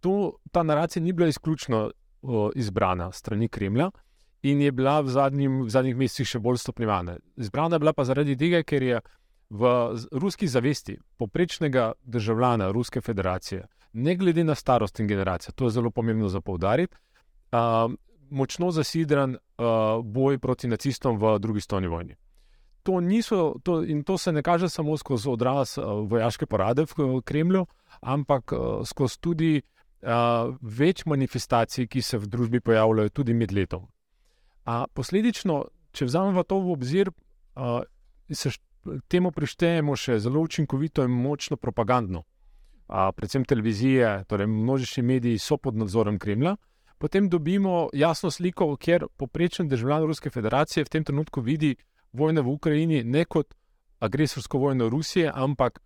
Tu 0.00 0.32
ta 0.52 0.62
naracija 0.62 1.02
ni 1.02 1.12
bila 1.12 1.28
izključno 1.28 1.90
izbrana 2.54 3.12
strani 3.12 3.48
Kremlja. 3.48 3.90
In 4.42 4.60
je 4.60 4.72
bila 4.72 5.00
v, 5.00 5.12
zadnjim, 5.12 5.62
v 5.66 5.70
zadnjih 5.70 5.96
mesecih 5.96 6.28
še 6.28 6.38
bolj 6.40 6.62
stopnjevana. 6.62 7.18
Izbrana 7.36 7.76
je 7.76 7.82
bila 7.82 7.92
pa 7.92 8.06
zaradi 8.08 8.36
tega, 8.40 8.62
ker 8.64 8.82
je 8.82 9.00
v 9.50 9.72
ruski 10.12 10.48
zavesti 10.48 10.96
poprečnega 11.20 11.92
državljana 12.04 12.70
Ruske 12.72 13.00
federacije 13.00 13.66
ne 13.92 14.16
glede 14.16 14.44
na 14.44 14.54
starost 14.54 15.00
in 15.00 15.06
generacijo, 15.06 15.52
to 15.52 15.64
je 15.64 15.70
zelo 15.70 15.90
pomembno 15.90 16.28
za 16.28 16.40
poudariti, 16.40 16.96
uh, 17.52 17.92
močno 18.30 18.70
zasidran 18.70 19.34
uh, 19.34 20.04
boj 20.04 20.38
proti 20.38 20.68
nacistom 20.68 21.18
v 21.18 21.38
drugi 21.38 21.60
stoni 21.60 21.86
vojni. 21.86 22.14
To 22.82 23.00
niso, 23.00 23.54
to, 23.62 23.82
in 23.82 24.02
to 24.04 24.18
se 24.18 24.32
ne 24.32 24.42
kaže 24.42 24.68
samo 24.68 24.96
skozi 24.96 25.28
odraz 25.28 25.78
uh, 25.78 25.84
vojaške 25.84 26.46
porade 26.46 26.86
v 26.96 27.20
Kremlju, 27.24 27.66
ampak 28.00 28.52
uh, 28.52 28.86
skozi 28.86 29.20
tudi 29.20 29.62
uh, 29.64 29.79
več 30.02 31.04
manifestacij, 31.06 31.86
ki 31.86 32.02
se 32.02 32.18
v 32.18 32.26
družbi 32.26 32.60
pojavljajo 32.60 33.12
tudi 33.12 33.34
med 33.34 33.52
letom. 33.52 33.86
A 34.64 34.86
posledično, 34.94 35.64
če 35.92 36.08
vzamemo 36.08 36.44
to 36.44 36.60
v 36.60 36.72
obzir, 36.72 37.10
uh, 37.10 37.82
se 38.30 38.52
temu 39.08 39.32
prištejemo 39.32 39.96
še 39.96 40.18
zelo 40.18 40.40
učinkovito 40.40 41.04
in 41.04 41.12
močno 41.12 41.56
propagandno 41.56 42.24
predvsem 43.16 43.44
televizije, 43.44 44.24
torej 44.28 44.46
množični 44.46 45.02
mediji 45.02 45.38
so 45.38 45.56
pod 45.56 45.76
nadzorom 45.76 46.18
Kremlja, 46.18 46.56
potem 46.98 47.28
dobimo 47.28 47.88
jasno 47.92 48.30
sliko, 48.30 48.76
kjer 48.76 49.06
poprečen 49.16 49.68
državljan 49.68 50.06
Ruske 50.06 50.30
federacije 50.30 50.84
v 50.84 50.88
tem 50.88 51.04
trenutku 51.04 51.40
vidi 51.40 51.76
vojno 52.12 52.42
v 52.42 52.48
Ukrajini 52.48 53.04
ne 53.04 53.24
kot 53.24 53.54
agresorsko 54.00 54.58
vojno 54.58 54.88
Rusije, 54.88 55.30
ampak 55.34 55.80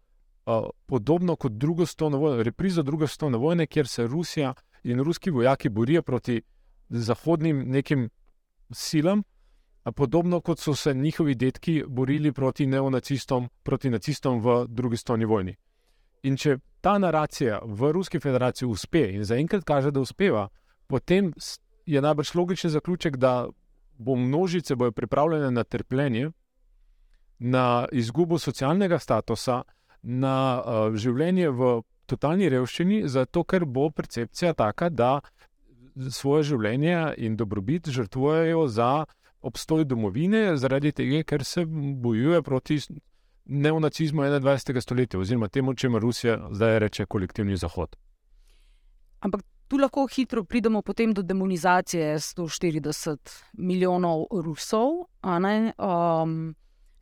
uh, 0.47 0.71
podobno 0.87 1.37
kot 1.37 1.53
drugo 1.53 1.87
svetovno 1.87 2.19
vojno, 2.19 2.43
reprizo 2.43 2.83
druge 2.83 3.07
svetovne 3.07 3.39
vojne, 3.39 3.67
kjer 3.67 3.89
se 3.89 4.07
Rusija 4.07 4.55
in 4.83 5.01
ruski 5.01 5.31
vojaki 5.31 5.69
borijo 5.69 6.03
proti 6.03 6.43
zahodnim 6.89 7.65
nekim 7.67 8.11
silam, 8.73 9.23
podobno 9.93 10.41
kot 10.41 10.59
so 10.59 10.75
se 10.75 10.95
njihovi 10.95 11.35
detki 11.35 11.85
borili 11.89 12.33
proti 12.33 12.67
neonacistom, 12.67 13.49
proti 13.63 13.91
nacistom 13.91 14.41
v 14.41 14.67
drugi 14.69 14.97
svetovni 14.97 15.25
vojni. 15.25 15.57
In 16.23 16.37
če 16.37 16.59
ta 16.81 16.99
naracija 16.99 17.61
v 17.65 17.93
Ruski 17.93 18.21
federaciji 18.21 18.69
uspe 18.69 19.03
in 19.13 19.25
zaenkrat 19.25 19.65
kaže, 19.65 19.91
da 19.91 20.01
uspeva, 20.01 20.49
potem 20.87 21.33
je 21.87 22.01
najbrž 22.01 22.35
logičen 22.35 22.71
zaključek, 22.71 23.17
da 23.17 23.49
bo 23.99 24.17
množice 24.17 24.75
bojo 24.75 24.93
pripravljene 24.93 25.51
na 25.51 25.65
trpljenje, 25.65 26.31
na 27.39 27.87
izgubo 27.93 28.39
socialnega 28.39 28.99
statusa, 28.99 29.63
na 30.05 30.37
uh, 30.61 30.97
življenje 30.97 31.51
v 31.51 31.75
totalni 32.07 32.49
revščini, 32.53 33.05
zato 33.09 33.45
ker 33.45 33.65
bo 33.65 33.89
percepcija 33.91 34.53
taka, 34.55 34.91
da 34.93 35.21
svoje 36.11 36.51
življenje 36.53 37.15
in 37.25 37.37
dobrobit 37.37 37.89
žrtvujejo 37.89 38.67
za 38.69 39.07
obstoj 39.45 39.85
domovine, 39.85 40.57
zaradi 40.57 40.93
tega, 40.93 41.23
ker 41.25 41.45
se 41.45 41.65
bojuje 41.67 42.43
proti 42.43 42.79
neonacizmu 43.45 44.23
21. 44.23 44.81
stoletja, 44.81 45.21
oziroma 45.21 45.49
temu, 45.49 45.75
če 45.75 45.89
ima 45.91 46.01
Rusija 46.01 46.39
zdaj 46.53 46.79
reče 46.87 47.07
kolektivni 47.07 47.57
Zahod. 47.61 47.97
Ampak 49.21 49.45
tu 49.69 49.79
lahko 49.81 50.07
hitro 50.09 50.45
pridemo 50.45 50.83
do 51.15 51.23
demonizacije 51.23 52.19
140 52.19 53.33
milijonov 53.53 54.27
Rusov, 54.31 55.09
um, 55.25 56.55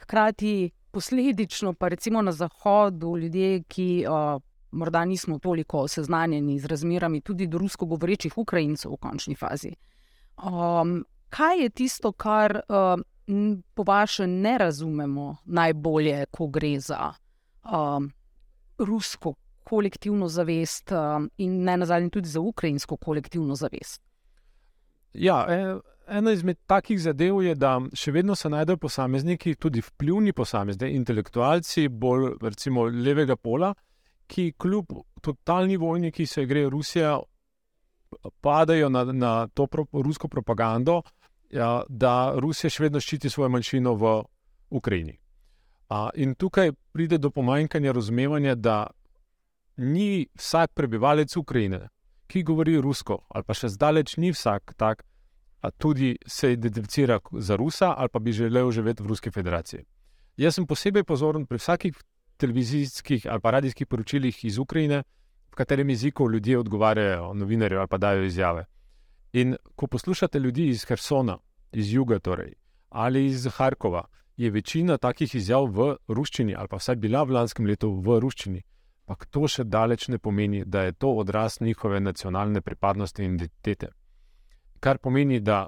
hkrati 0.03 0.71
posledično 0.93 1.73
pa 1.75 1.89
recimo 1.89 2.23
na 2.23 2.33
Zahodu 2.33 3.17
ljudje, 3.17 3.63
ki. 3.69 4.07
Uh, 4.09 4.43
Morda 4.73 5.05
nismo 5.05 5.37
toliko 5.39 5.89
seznanjeni 5.89 6.59
z 6.59 6.65
razmerami 6.67 7.21
tudi 7.21 7.47
do 7.47 7.59
rusko 7.59 7.85
govorečih 7.87 8.39
Ukrajincev 8.39 8.95
v 8.95 8.97
končni 8.97 9.35
fazi. 9.37 9.75
Um, 10.41 11.05
kaj 11.29 11.61
je 11.61 11.71
tisto, 11.71 12.13
kar 12.13 12.57
uh, 12.57 13.03
po 13.75 13.83
vašem 13.83 14.41
ne 14.41 14.59
razumemo 14.59 15.37
najbolje, 15.45 16.25
ko 16.31 16.47
gre 16.47 16.81
za 16.81 17.13
um, 17.65 18.11
rusko 18.79 19.35
kolektivno 19.65 20.29
zavest 20.29 20.93
um, 20.93 21.31
in 21.37 21.63
ne 21.65 21.77
nazadnje 21.77 22.11
tudi 22.11 22.29
za 22.29 22.41
ukrajinsko 22.41 22.97
kolektivno 22.97 23.55
zavest? 23.55 24.03
Ja, 25.15 25.47
e, 25.49 25.77
ena 26.09 26.33
izmed 26.33 26.57
takih 26.67 27.01
zadev 27.01 27.43
je, 27.43 27.55
da 27.55 27.77
še 27.95 28.13
vedno 28.13 28.35
se 28.35 28.51
najdejo 28.51 28.77
posamezniki, 28.83 29.55
tudi 29.61 29.83
vplivni 29.83 30.33
posamezniki, 30.33 30.97
intelektualci, 30.97 31.89
bolj 31.89 32.37
recimo 32.43 32.87
levega 32.87 33.37
pola, 33.37 33.73
ki 34.27 34.53
kljub 34.59 34.93
totalni 35.23 35.77
vojni, 35.77 36.13
ki 36.13 36.27
se 36.27 36.47
gre 36.47 36.67
Rusija, 36.71 37.19
padajo 38.41 38.89
na, 38.89 39.05
na 39.05 39.33
to 39.55 39.67
pro, 39.67 39.87
rusko 39.93 40.29
propagando, 40.29 41.03
ja, 41.51 41.83
da 41.89 42.35
Rusija 42.41 42.71
še 42.71 42.87
vedno 42.87 43.01
ščiti 43.01 43.31
svojo 43.31 43.51
manjšino 43.53 43.95
v 44.01 44.17
Ukrajini. 44.71 45.17
A, 45.93 46.09
in 46.17 46.35
tukaj 46.35 46.73
pride 46.93 47.19
do 47.21 47.31
pomanjkanja 47.31 47.93
razumevanja, 47.93 48.55
da 48.55 48.87
ni 49.77 50.27
vsak 50.39 50.73
prebivalec 50.75 51.37
Ukrajine, 51.37 51.89
ki 52.27 52.43
govori 52.49 52.79
rusko, 52.81 53.19
ali 53.29 53.45
pa 53.45 53.57
še 53.57 53.69
zdaleč 53.73 54.17
ni 54.17 54.33
vsak 54.33 54.73
tak, 54.81 55.05
tudi 55.71 56.17
se 56.27 56.53
identificira 56.53 57.19
za 57.33 57.57
Rusa 57.57 57.95
ali 57.97 58.09
pa 58.09 58.19
bi 58.19 58.33
želel 58.33 58.71
živeti 58.71 59.03
v 59.03 59.07
Ruski 59.07 59.31
federaciji. 59.31 59.85
Jaz 60.37 60.55
sem 60.55 60.67
posebej 60.67 61.05
pozoren 61.05 61.47
pri 61.47 61.59
vsakih 61.59 61.97
televizijskih 62.37 63.27
ali 63.31 63.41
pa 63.41 63.51
radijskih 63.51 63.87
poročilih 63.87 64.45
iz 64.45 64.59
Ukrajine, 64.59 65.03
v 65.53 65.55
katerem 65.55 65.91
jeziku 65.91 66.31
ljudje 66.31 66.59
odgovarjajo 66.59 67.35
novinarju 67.35 67.79
ali 67.79 67.89
pa 67.89 67.99
dajo 67.99 68.25
izjave. 68.25 68.65
In 69.33 69.57
ko 69.77 69.87
poslušate 69.87 70.39
ljudi 70.39 70.67
iz 70.69 70.85
Hersona, 70.85 71.39
iz 71.73 71.93
Juga, 71.93 72.19
torej, 72.19 72.53
ali 72.89 73.27
iz 73.27 73.47
Harkova, 73.47 74.05
je 74.37 74.51
večina 74.51 74.99
takih 74.99 75.35
izjav 75.35 75.65
v 75.65 75.97
ruščini, 76.09 76.55
ali 76.55 76.69
pa 76.69 76.77
vsaj 76.77 76.97
bila 76.97 77.23
v 77.23 77.37
lanskem 77.37 77.67
letu 77.67 77.91
v 78.01 78.19
ruščini. 78.21 78.63
Pa 79.07 79.17
to 79.31 79.49
še 79.49 79.65
daleč 79.65 80.09
ne 80.09 80.19
pomeni, 80.19 80.65
da 80.65 80.83
je 80.83 80.93
to 80.93 81.11
odraz 81.23 81.61
njihove 81.61 82.01
nacionalne 82.01 82.61
pripadnosti 82.61 83.25
in 83.25 83.35
identitete. 83.35 83.89
Kar 84.83 84.99
pomeni, 84.99 85.39
da 85.41 85.67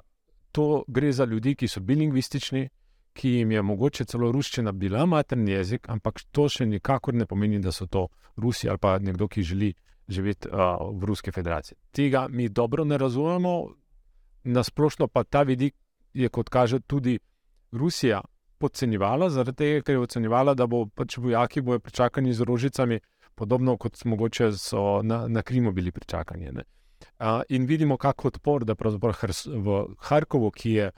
to 0.51 0.83
gre 0.87 1.11
za 1.11 1.25
ljudi, 1.25 1.55
ki 1.55 1.67
so 1.71 1.79
bilingvistični, 1.79 2.67
ki 3.15 3.29
jim 3.29 3.51
je 3.51 3.61
mogoče 3.61 4.05
celo 4.11 4.31
ruščina 4.31 4.71
bila 4.71 5.05
materni 5.05 5.51
jezik, 5.51 5.87
ampak 5.89 6.19
to 6.35 6.49
še 6.51 6.65
nikakor 6.67 7.15
ne 7.15 7.25
pomeni, 7.25 7.61
da 7.63 7.71
so 7.71 7.87
to 7.87 8.07
Rusi 8.35 8.67
ali 8.69 8.81
pa 8.81 8.97
nekdo, 8.99 9.29
ki 9.31 9.43
želi 9.43 9.71
živeti 10.07 10.49
uh, 10.51 10.83
v 10.99 11.07
Ruski 11.07 11.31
federaciji. 11.31 11.77
Tega 11.91 12.27
mi 12.27 12.49
dobro 12.49 12.83
ne 12.83 12.97
razumemo, 12.97 13.53
nasplošno 14.43 15.07
pa 15.07 15.23
ta 15.23 15.43
vidik 15.47 15.75
je, 16.13 16.29
kot 16.29 16.49
kaže, 16.49 16.79
tudi 16.79 17.19
Rusija 17.71 18.21
podcenjevala, 18.57 19.29
zaradi 19.29 19.57
tega, 19.57 19.81
ker 19.81 19.95
je 19.95 20.03
ocenjevala, 20.03 20.53
da 20.53 20.67
bo 20.67 20.85
pač 20.85 21.17
vojaki 21.17 21.61
bojo 21.61 21.79
pričakani 21.79 22.33
z 22.33 22.43
rožicami, 22.43 22.99
podobno 23.35 23.77
kot 23.77 24.03
mogoče 24.05 24.51
so 24.59 25.01
na, 25.03 25.27
na 25.27 25.41
Krimu 25.41 25.71
bili 25.71 25.91
pričakani. 25.91 26.49
Uh, 26.49 26.63
in 27.49 27.65
vidimo, 27.65 27.97
kako 27.97 28.27
odpor, 28.27 28.65
pravzaprav 28.75 29.13
v 29.45 29.95
Harkovu, 29.99 30.51
ki 30.51 30.71
je 30.71 30.91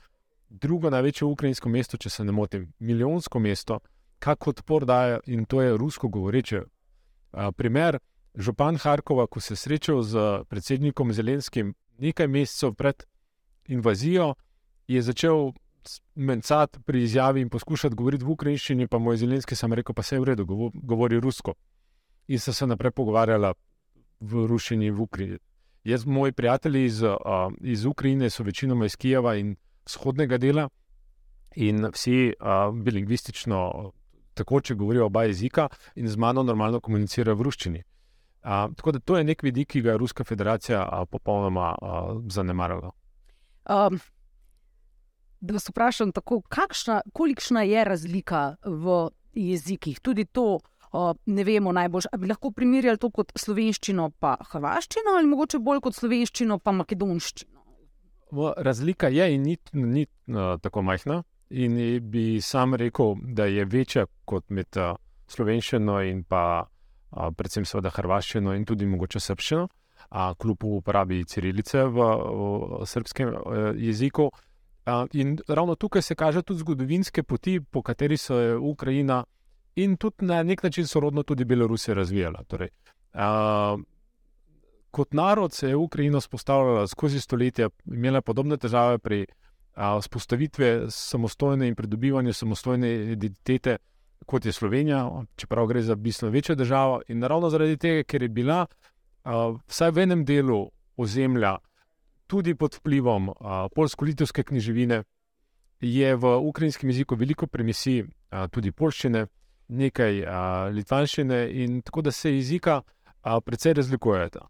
drugo 0.50 0.90
največje 0.90 1.26
ukrajinsko 1.26 1.70
mesto, 1.70 1.98
če 1.98 2.10
se 2.10 2.24
ne 2.24 2.32
motim, 2.32 2.72
milijonsko 2.80 3.40
mesto, 3.40 3.80
kako 4.20 4.50
odpor 4.50 4.86
daje 4.86 5.20
in 5.26 5.46
to 5.46 5.62
je 5.62 5.78
rusko 5.78 6.08
govoreče. 6.08 6.62
Uh, 6.62 7.52
primer, 7.56 8.00
župan 8.36 8.78
Harkova, 8.78 9.28
ko 9.28 9.40
se 9.40 9.54
je 9.54 9.58
srečal 9.58 10.02
z 10.04 10.44
predsednikom 10.50 11.14
Zelenskim 11.14 11.76
nekaj 11.98 12.28
mesecev 12.28 12.74
pred 12.74 13.04
invazijo, 13.68 14.36
je 14.88 15.02
začel 15.02 15.52
mencati 16.16 16.80
pri 16.86 17.04
izjavi 17.04 17.42
in 17.42 17.50
poskušati 17.50 17.96
govoriti 17.96 18.26
v 18.26 18.32
ukrajinščini, 18.32 18.88
pa 18.88 18.98
mu 18.98 19.12
je 19.12 19.18
Zelenski 19.18 19.56
sam 19.56 19.74
rekel, 19.74 19.96
pa 19.96 20.04
se 20.04 20.16
je 20.16 20.20
v 20.20 20.24
redu, 20.24 20.46
govori 20.74 21.20
rusko. 21.20 21.54
In 22.28 22.40
so 22.40 22.54
se 22.54 22.68
naprej 22.68 22.92
pogovarjala 22.92 23.54
v 24.20 24.48
ruščini 24.48 24.92
v 24.92 25.02
Ukrajini. 25.02 25.40
Jaz, 25.88 26.06
moji 26.06 26.32
prijatelji 26.32 26.86
iz, 26.86 27.02
uh, 27.02 27.12
iz 27.62 27.86
Ukrajine 27.86 28.30
so 28.30 28.44
večinoma 28.44 28.86
iz 28.86 28.96
Kijeva 28.96 29.36
in 29.36 29.56
vzhodnega 29.86 30.38
dela, 30.38 30.70
in 31.56 31.86
vsi 31.94 32.34
uh, 32.40 32.76
bilingvistično, 32.76 33.92
tako 34.34 34.60
če 34.62 34.76
govorijo 34.76 35.06
oba 35.06 35.24
jezika, 35.24 35.70
in 35.96 36.10
z 36.12 36.20
mano 36.20 36.44
normalno 36.44 36.82
komunicirajo 36.84 37.36
v 37.40 37.48
ruščini. 37.48 37.84
A, 38.44 38.68
tako 38.76 38.92
da 38.92 39.00
to 39.00 39.18
je 39.18 39.24
nek 39.24 39.44
vidik, 39.44 39.70
ki 39.72 39.82
ga 39.82 39.96
je 39.96 39.98
Ruska 39.98 40.24
federacija 40.24 40.84
a, 40.84 41.06
popolnoma 41.06 41.72
zanemarila. 42.36 42.92
Um, 43.72 44.00
da 45.40 45.56
vas 45.56 45.70
vprašam, 45.70 46.12
tako, 46.12 46.42
kakšna, 46.42 47.02
kolikšna 47.14 47.64
je 47.64 47.84
razlika 47.84 48.44
v 48.66 49.06
jezikih? 49.34 50.00
Tudi 50.04 50.26
to 50.26 50.60
uh, 50.60 50.77
ne 51.26 51.44
vemo 51.44 51.72
najbolj. 51.72 52.10
Ali 52.12 52.22
bi 52.22 52.32
lahko 52.32 52.52
primerjali 52.52 52.98
to 52.98 53.10
kot 53.12 53.32
slovenščino, 53.36 54.12
pa 54.20 54.38
hrvaščino, 54.52 55.18
ali 55.18 55.28
mogoče 55.28 55.60
bolj 55.60 55.82
kot 55.88 55.96
slovenščino, 55.96 56.60
pa 56.60 56.72
makedonščino? 56.72 57.54
Razlika 58.58 59.08
je 59.08 59.28
in 59.34 59.44
ni, 59.44 59.58
ni 59.74 60.04
uh, 60.04 60.58
tako 60.62 60.82
majhna. 60.84 61.24
In 61.50 61.78
bi 62.12 62.42
sam 62.42 62.76
rekel, 62.76 63.16
da 63.24 63.46
je 63.48 63.64
večja 63.66 64.06
kot 64.28 64.50
med 64.52 64.76
slovenščino 65.32 66.02
in 66.04 66.26
pa 66.28 66.68
predvsem 67.12 67.66
seveda 67.66 67.92
hrvaščino 67.96 68.56
in 68.56 68.66
tudi 68.68 68.86
mogoče 68.86 69.22
srpščino, 69.24 69.68
kljub 70.42 70.66
uporabi 70.80 71.24
cirilice 71.26 71.86
v, 71.88 72.10
v 72.82 72.86
srpskem 72.86 73.32
e, 73.32 73.64
jeziku. 73.88 74.30
In 75.20 75.38
ravno 75.48 75.76
tukaj 75.76 76.02
se 76.02 76.16
kaže 76.16 76.44
tudi 76.44 76.60
zgodovinske 76.60 77.24
poti, 77.24 77.60
po 77.60 77.82
kateri 77.82 78.18
se 78.18 78.36
je 78.36 78.58
Ukrajina 78.58 79.24
in 79.78 79.98
tudi 79.98 80.26
na 80.26 80.42
nek 80.44 80.64
način 80.64 80.88
sorodno 80.88 81.24
tudi 81.24 81.46
Belorusija 81.46 81.96
razvijala. 81.96 82.44
Torej, 82.48 82.70
kot 84.92 85.14
narod 85.14 85.54
se 85.54 85.70
je 85.70 85.76
Ukrajina 85.76 86.22
spostavljala 86.22 86.88
skozi 86.88 87.20
stoletja, 87.22 87.70
imela 87.86 88.22
podobne 88.22 88.58
težave 88.58 88.98
pri 88.98 89.26
vzpostavitvi 90.02 90.88
samostojne 90.90 91.68
in 91.68 91.76
pridobivanju 91.76 92.34
samostojne 92.34 92.94
identitete 93.14 93.78
kot 94.28 94.46
je 94.46 94.52
Slovenija, 94.52 95.24
čeprav 95.36 95.68
gre 95.68 95.82
za 95.82 95.96
bistveno 95.96 96.32
večjo 96.32 96.56
državo. 96.56 97.02
In 97.08 97.24
ravno 97.24 97.50
zaradi 97.50 97.78
tega, 97.78 98.04
ker 98.04 98.22
je 98.22 98.30
bila 98.30 98.66
uh, 98.66 99.60
vsaj 99.68 99.92
v 99.92 100.04
enem 100.04 100.26
delu 100.26 100.70
ozemlja 100.98 101.58
tudi 102.28 102.56
pod 102.56 102.76
vplivom 102.76 103.30
uh, 103.30 103.36
polsko-litovske 103.76 104.44
književine, 104.44 105.04
je 105.82 106.16
v 106.16 106.36
ukrajinskem 106.38 106.90
jeziku 106.90 107.16
veliko 107.16 107.48
premisij, 107.48 108.02
uh, 108.04 108.48
tudi 108.52 108.72
polščine, 108.72 109.28
nekaj 109.68 110.22
uh, 110.24 110.36
litvanščine, 110.74 111.42
in 111.64 111.82
tako 111.82 112.02
da 112.08 112.12
se 112.12 112.32
jezika 112.34 112.82
uh, 112.82 113.38
precej 113.46 113.74
razlikujeta. 113.74 114.46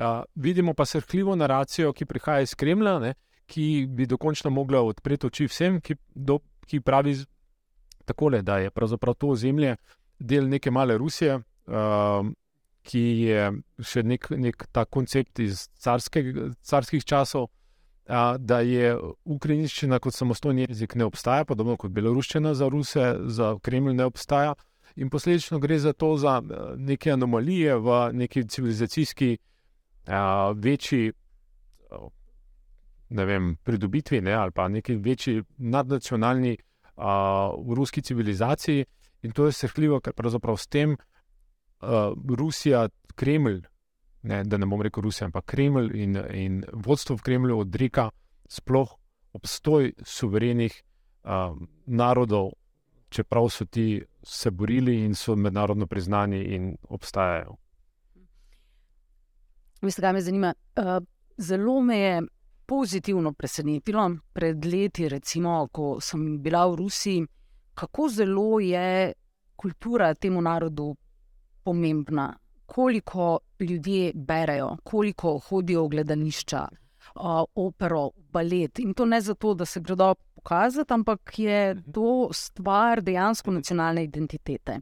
Uh, 0.00 0.22
vidimo 0.34 0.74
pa 0.74 0.86
srhljivo 0.86 1.36
naracijo, 1.36 1.92
ki 1.92 2.06
prihaja 2.06 2.46
iz 2.46 2.54
Kremlja, 2.54 2.98
ne, 2.98 3.14
ki 3.50 3.86
bi 3.90 4.06
dokončno 4.06 4.50
mogla 4.50 4.82
odpreti 4.86 5.26
oči 5.26 5.48
vsem, 5.50 5.80
ki, 5.80 5.96
do, 6.14 6.38
ki 6.66 6.80
pravi, 6.80 7.16
takole, 8.06 8.42
da 8.42 8.58
je 8.58 8.70
pravzaprav 8.70 9.14
to 9.18 9.34
ozemlje 9.34 9.76
del 10.18 10.48
neke 10.48 10.70
male 10.70 10.96
Rusije, 10.98 11.36
uh, 11.36 12.26
ki 12.82 13.00
je 13.26 13.46
še 13.84 14.02
nek, 14.06 14.30
nek 14.30 14.66
ta 14.72 14.84
koncept 14.84 15.42
iz 15.42 15.66
carske, 15.82 16.22
carskih 16.64 17.04
časov, 17.04 17.50
a, 17.50 17.59
da 18.38 18.60
je 18.60 18.96
ukrajinščina 19.24 19.98
kot 19.98 20.14
samostojni 20.14 20.66
jezik 20.68 20.94
ne 20.94 21.04
obstaja, 21.04 21.44
podobno 21.44 21.76
kot 21.76 21.92
beloruščina 21.94 22.54
za 22.54 22.68
Ruse, 22.68 23.14
za 23.26 23.54
Kremlj 23.62 23.94
ne 23.94 24.04
obstaja. 24.04 24.54
In 24.96 25.10
posledično 25.10 25.58
gre 25.58 25.78
za 25.78 25.92
to, 25.92 26.16
za 26.16 26.40
neke 26.76 27.12
anomalije 27.12 27.76
v 27.78 27.98
neki 28.12 28.48
civilizacijski, 28.48 29.36
a, 30.06 30.50
večji 30.56 31.12
ne 33.10 33.24
vem, 33.24 33.56
pridobitvi 33.64 34.20
ne, 34.20 34.34
ali 34.34 34.52
pa 34.52 34.68
neki 34.68 34.96
večji 34.96 35.42
nadnacionalni 35.58 36.56
a, 36.96 37.52
v 37.58 37.74
ruski 37.74 38.02
civilizaciji. 38.02 38.84
In 39.22 39.32
to 39.32 39.46
je 39.46 39.52
srhljivo, 39.52 40.00
ker 40.00 40.12
pravzaprav 40.12 40.56
s 40.56 40.66
tem 40.66 40.96
a, 41.80 42.12
Rusija, 42.38 42.88
Kremlj, 43.14 43.62
ne, 44.22 44.44
da 44.44 44.56
ne 44.56 44.66
bom 44.66 44.82
rekel 44.82 45.02
Rusija, 45.02 45.26
ampak 45.26 45.44
Kremlj 45.44 45.90
in, 45.94 46.16
in 46.34 46.64
vodstvo 46.72 47.16
v 47.16 47.22
Kremlju 47.22 47.58
odreka 47.58 48.10
sploh 48.48 48.96
obstoj 49.32 49.92
suverenih 50.02 50.82
a, 51.24 51.54
narodov, 51.86 52.50
čeprav 53.08 53.48
so 53.48 53.64
ti 53.64 54.02
se 54.22 54.50
borili 54.50 55.04
in 55.04 55.14
so 55.14 55.36
mednarodno 55.36 55.86
priznani 55.86 56.42
in 56.54 56.76
obstajajo. 56.88 57.56
Veste, 59.82 60.02
kaj 60.02 60.12
me 60.12 60.20
zanima? 60.20 60.54
Uh, 60.76 60.84
zelo 61.36 61.80
me 61.80 61.98
je 61.98 62.22
pozitivno 62.66 63.32
presenetilo 63.32 64.10
pred 64.32 64.64
leti, 64.64 65.08
recimo, 65.08 65.68
ko 65.72 66.00
sem 66.00 66.42
bila 66.42 66.66
v 66.66 66.76
Rusiji, 66.76 67.26
kako 67.74 68.08
zelo 68.08 68.60
je 68.60 69.12
kultura 69.56 70.14
temu 70.14 70.42
narodu 70.42 70.96
pomembna, 71.64 72.36
koliko 72.74 73.38
ljudje 73.60 74.12
berejo, 74.14 74.76
koliko 74.84 75.38
hodijo 75.38 75.84
v 75.84 75.88
gledališča, 75.88 76.68
opero, 77.54 78.10
balet. 78.32 78.78
In 78.78 78.94
to 78.94 79.04
ne 79.04 79.20
zato, 79.20 79.54
da 79.54 79.66
se 79.66 79.80
gredo 79.80 80.14
pokazati, 80.34 80.94
ampak 80.94 81.38
je 81.38 81.74
to 81.94 82.28
stvar 82.32 83.02
dejansko 83.02 83.50
nacionalne 83.50 84.04
identitete. 84.04 84.78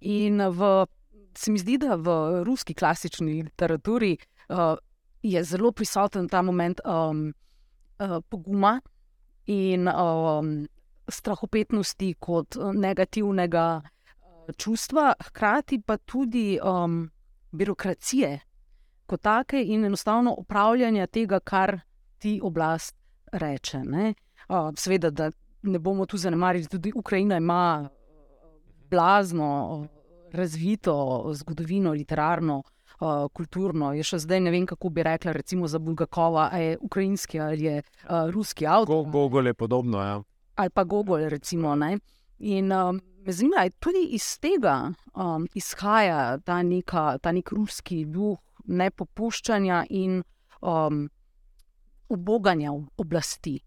In 0.00 0.40
v, 0.40 0.86
se 1.36 1.52
mi 1.52 1.58
zdi, 1.58 1.76
da 1.78 1.96
v 1.96 2.42
ruski 2.48 2.74
klasični 2.74 3.42
literaturi 3.42 4.16
uh, 4.48 4.78
je 5.22 5.44
zelo 5.44 5.72
prisoten 5.72 6.28
ta 6.28 6.42
moment 6.42 6.80
um, 6.84 7.34
uh, 7.98 8.18
poguma 8.28 8.80
in 9.46 9.88
um, 9.88 10.66
strahopetnosti 11.08 12.14
kot 12.18 12.56
negativnega 12.74 13.82
čustva, 14.56 15.12
hkrati 15.28 15.82
pa 15.86 15.96
tudi 15.96 16.58
um, 16.62 17.10
birokracije 17.52 18.40
kot 19.06 19.20
take 19.20 19.62
in 19.64 19.84
enostavno 19.84 20.34
upravljanja 20.38 21.06
tega, 21.06 21.40
kar 21.40 21.80
ti 22.18 22.40
oblast 22.42 22.96
reče. 23.32 23.78
Uh, 23.78 24.72
Sveda, 24.76 25.10
da 25.10 25.30
ne 25.62 25.78
bomo 25.78 26.06
tu 26.06 26.16
zanemarili, 26.16 26.66
tudi 26.66 26.92
Ukrajina 26.94 27.36
ima 27.36 27.88
blazno 28.90 29.86
razvito 30.32 31.24
zgodovino, 31.34 31.92
literarno 31.92 32.62
uh, 33.00 33.30
kulturno. 33.32 33.92
Jaz 33.96 34.12
še 34.12 34.18
zdaj 34.26 34.40
ne 34.40 34.52
vem, 34.52 34.66
kako 34.66 34.88
bi 34.88 35.02
rekla, 35.02 35.32
recimo 35.32 35.68
za 35.68 35.78
Bulgakova, 35.78 36.48
ali 36.52 36.64
je 36.64 36.78
ukrajinski 36.80 37.40
ali 37.40 37.64
je 37.64 37.82
uh, 37.82 38.30
ruski 38.30 38.66
avto. 38.66 39.02
Google 39.04 39.48
je 39.48 39.54
podobno. 39.54 40.02
Ja. 40.02 40.22
Ali 40.56 40.70
pa 40.70 40.84
Google, 40.84 41.28
recimo. 41.28 41.74
Ne? 41.74 41.98
In 42.38 42.72
um, 42.72 43.00
me 43.26 43.32
zanima, 43.32 43.56
ali 43.60 43.70
tudi 43.70 44.04
iz 44.14 44.38
tega 44.38 44.92
um, 45.14 45.46
izhaja 45.54 46.38
ta, 46.38 46.62
neka, 46.62 47.18
ta 47.18 47.32
nek 47.32 47.50
ruski 47.52 48.04
duh 48.04 48.38
nepopuščanja 48.68 49.84
in 49.90 50.22
um, 50.60 51.08
oboganja 52.08 52.72
oblasti. 52.96 53.58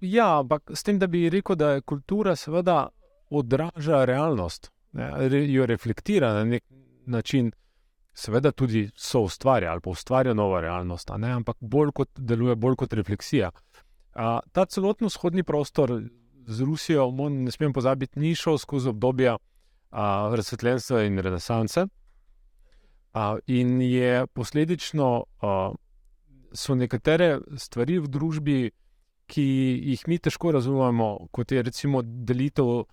Ja, 0.00 0.38
ampak 0.38 0.70
s 0.74 0.82
tem, 0.82 0.98
da 0.98 1.06
bi 1.06 1.28
rekel, 1.30 1.56
da 1.56 1.74
je 1.76 1.82
kultura 1.84 2.36
seveda 2.36 2.88
odraža 3.30 4.04
realnost, 4.08 4.70
ne, 4.96 5.10
jo 5.52 5.66
reflektira 5.66 6.32
na 6.34 6.44
nek 6.44 6.64
način, 7.06 7.50
seveda, 8.16 8.52
tudi 8.52 8.88
so 8.96 9.20
ustvarja 9.28 9.72
ali 9.72 9.80
pa 9.80 9.90
ustvarja 9.90 10.34
novo 10.34 10.60
realnost, 10.60 11.10
ampak 11.10 11.56
bolj 11.60 11.92
kot 11.94 12.08
deluje, 12.16 12.56
bolj 12.56 12.76
kot 12.80 12.92
refleksija. 12.92 13.50
A, 14.14 14.40
ta 14.52 14.64
celotni 14.66 15.06
vzhodni 15.06 15.44
prostor 15.46 16.00
z 16.46 16.60
Rusijo, 16.60 17.10
ne 17.30 17.50
smem 17.50 17.72
pozabiti, 17.72 18.20
ni 18.20 18.34
šel 18.34 18.58
skozi 18.58 18.88
obdobje 18.88 19.36
razsvetljenstva 19.90 21.02
in 21.02 21.18
renesanse. 21.18 21.86
A, 23.12 23.38
in 23.46 23.80
je 23.82 24.26
posledično, 24.26 25.24
a, 25.42 25.72
so 26.54 26.74
nekatere 26.74 27.40
stvari 27.58 27.98
v 27.98 28.08
družbi, 28.08 28.58
ki 29.30 29.46
jih 29.92 30.02
mi 30.10 30.18
težko 30.18 30.52
razumemo, 30.52 31.28
kot 31.30 31.52
je 31.52 31.62
recimo 31.62 32.02
delitev 32.02 32.84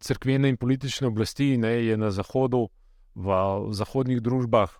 crkvene 0.00 0.48
in 0.50 0.56
politične 0.56 1.06
oblasti, 1.06 1.56
ne, 1.58 1.76
je 1.84 1.96
na 1.96 2.10
zahodu 2.10 2.66
v 3.14 3.34
zahodnih 3.74 4.22
družbah 4.22 4.70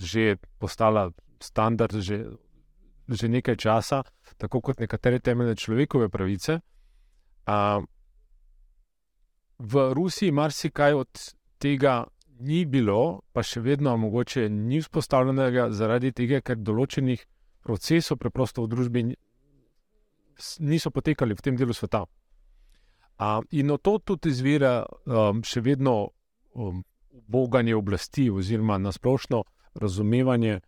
že 0.00 0.40
postala 0.58 1.12
standard, 1.40 1.92
že, 2.00 2.32
že 3.10 3.28
nekaj 3.28 3.56
časa, 3.56 4.02
tako 4.38 4.60
kot 4.60 4.80
nekatere 4.80 5.18
temeljne 5.18 5.56
človekove 5.56 6.08
pravice. 6.08 6.60
A, 7.46 7.80
v 9.58 9.92
Rusiji 9.94 10.32
marsikaj 10.32 10.94
od 10.94 11.24
tega 11.58 12.04
ni 12.40 12.64
bilo, 12.64 13.20
pa 13.32 13.42
še 13.44 13.60
vedno 13.60 13.96
mogoče 13.96 14.48
ni 14.48 14.80
vzpostavljenega, 14.80 15.70
zaradi 15.76 16.12
tega, 16.16 16.40
ker 16.40 16.56
določenih 16.56 17.26
procesov 17.60 18.16
preprosto 18.22 18.64
v 18.64 18.70
družbi 18.72 19.02
niso 20.64 20.90
potekali 20.90 21.36
v 21.36 21.44
tem 21.44 21.56
delu 21.56 21.76
sveta. 21.76 22.06
A, 23.20 23.40
in 23.52 23.70
od 23.70 23.82
to 23.84 23.98
tudi 24.00 24.32
izvira 24.32 24.80
um, 25.04 25.42
še 25.44 25.60
vedno 25.60 26.08
um, 26.56 26.80
boganje 27.28 27.76
oblasti, 27.76 28.30
oziroma 28.32 28.78
nasplošno 28.80 29.42
razumevanje 29.74 30.60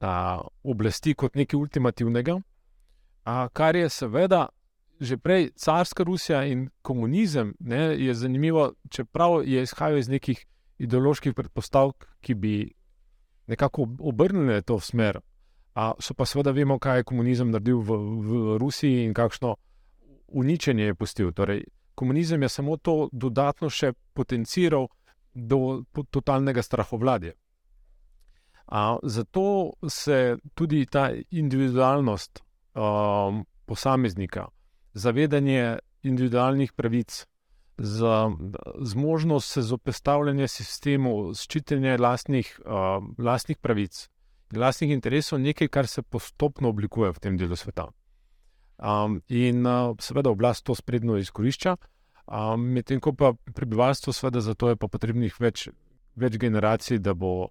a, 0.00 0.40
oblasti 0.62 1.14
kot 1.14 1.36
nekaj 1.36 1.58
ultimativnega, 1.58 2.38
a, 3.24 3.48
kar 3.52 3.76
je 3.76 3.88
seveda 3.88 4.48
že 5.00 5.16
prej 5.16 5.52
carska 5.54 6.02
Rusija 6.02 6.42
in 6.44 6.70
komunizem. 6.82 7.54
Ne, 7.60 7.94
je 7.94 8.14
zanimivo, 8.14 8.72
čeprav 8.90 9.46
je 9.46 9.62
izhajal 9.62 9.98
iz 9.98 10.08
nekih 10.08 10.46
ideoloških 10.78 11.34
predpostavk, 11.34 12.06
ki 12.20 12.34
bi 12.34 12.72
nekako 13.46 13.86
obrnili 13.98 14.62
to 14.62 14.80
smer. 14.80 15.20
A, 15.74 15.92
so 16.00 16.14
pa 16.14 16.26
seveda 16.26 16.50
vemo, 16.50 16.78
kaj 16.78 16.98
je 16.98 17.04
komunizem 17.04 17.50
naredil 17.50 17.78
v, 17.78 17.98
v 18.26 18.58
Rusiji 18.58 19.04
in 19.04 19.14
kakšno 19.14 19.54
uničenje 20.28 20.84
je 20.84 20.94
pustil. 20.94 21.32
Torej, 21.32 21.62
komunizem 21.94 22.42
je 22.42 22.48
samo 22.48 22.76
to 22.76 23.08
dodatno 23.12 23.70
še 23.70 23.92
potenciral 24.14 24.88
do 25.34 25.84
totalnega 26.10 26.62
strahovladja. 26.62 27.32
A, 28.68 28.98
zato 29.02 29.72
se 29.88 30.36
tudi 30.54 30.86
ta 30.86 31.10
individualnost 31.30 32.42
um, 32.74 33.44
posameznika, 33.64 34.48
zavedanje 34.92 35.78
individualnih 36.02 36.72
pravic, 36.72 37.26
za, 37.78 38.30
zmožnost 38.80 39.52
se 39.52 39.62
zopestavljanja 39.62 40.48
sistemu, 40.48 41.32
ščitenje 41.34 41.96
lastnih, 41.98 42.50
um, 42.66 43.14
lastnih 43.18 43.58
pravic 43.62 44.08
in 44.52 44.60
lastnih 44.60 44.90
interesov, 44.90 45.40
nekaj, 45.40 45.68
kar 45.68 45.86
se 45.86 46.02
postopno 46.02 46.68
oblikuje 46.68 47.12
v 47.12 47.22
tem 47.22 47.38
delu 47.38 47.56
sveta. 47.56 47.88
Um, 48.78 49.20
in 49.28 49.66
uh, 49.66 49.94
seveda 50.00 50.30
oblast 50.30 50.66
to 50.66 50.74
sprednjo 50.74 51.16
izkorišča. 51.18 51.76
Um, 52.26 52.68
Medtem 52.74 53.00
ko 53.00 53.12
pa 53.12 53.32
prebivalstvo, 53.54 54.12
seveda, 54.12 54.40
zato 54.40 54.68
je 54.68 54.76
pa 54.76 54.88
potrebnih 54.88 55.40
več, 55.40 55.68
več 56.16 56.36
generacij, 56.38 56.98
da, 56.98 57.14
bo, 57.14 57.50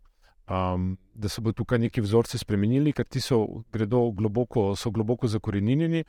um, 0.49 0.97
da 1.13 1.29
se 1.29 1.41
bo 1.41 1.51
tukaj 1.51 1.79
neki 1.79 2.01
vzorci 2.01 2.37
spremenili, 2.37 2.93
ker 2.93 3.05
ti 3.05 3.21
so, 3.21 3.45
globoko, 4.13 4.75
so 4.75 4.91
globoko 4.91 5.27
zakorenjeni. 5.27 6.03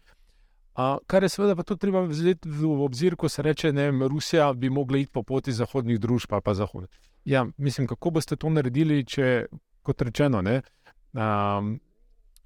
Uh, 0.79 0.97
kar 1.07 1.23
je 1.23 1.29
seveda 1.29 1.57
pa 1.57 1.63
tudi 1.67 1.81
treba 1.81 2.05
vzeti 2.07 2.49
v 2.49 2.71
obzir, 2.85 3.17
ko 3.17 3.29
se 3.29 3.43
reče, 3.43 3.73
da 3.73 3.91
Rusija 3.91 4.53
bi 4.53 4.71
mogla 4.71 4.99
iti 4.99 5.13
po 5.13 5.23
poti 5.23 5.53
zahodnih 5.53 5.99
družb 6.01 6.33
ali 6.33 6.43
pa 6.43 6.55
zahod. 6.55 6.87
Ja, 7.25 7.47
mislim, 7.57 7.87
kako 7.87 8.11
boste 8.11 8.37
to 8.37 8.51
naredili, 8.51 9.05
če, 9.05 9.47
kot 9.83 10.03
rečeno, 10.03 10.43
ne, 10.43 10.63
um, 11.13 11.81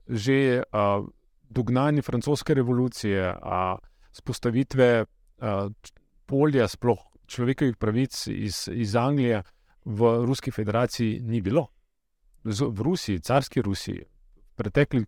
že 0.08 0.62
uh, 0.62 1.04
dognanje 1.50 2.02
francoske 2.02 2.54
revolucije, 2.54 3.34
uh, 3.36 3.76
spostavitve. 4.12 5.04
Uh, 5.42 5.68
polja, 6.32 6.68
sploh 6.68 7.00
človekovih 7.26 7.76
pravic 7.76 8.26
iz, 8.32 8.68
iz 8.72 8.96
Anglije, 8.96 9.42
v 9.84 10.12
Ruski 10.26 10.50
federaciji 10.50 11.20
ni 11.20 11.40
bilo. 11.40 11.71
V 12.44 12.80
Rusiji, 12.82 13.20
carski 13.20 13.62
Rusiji, 13.62 14.04
v 14.36 14.56
preteklih 14.56 15.06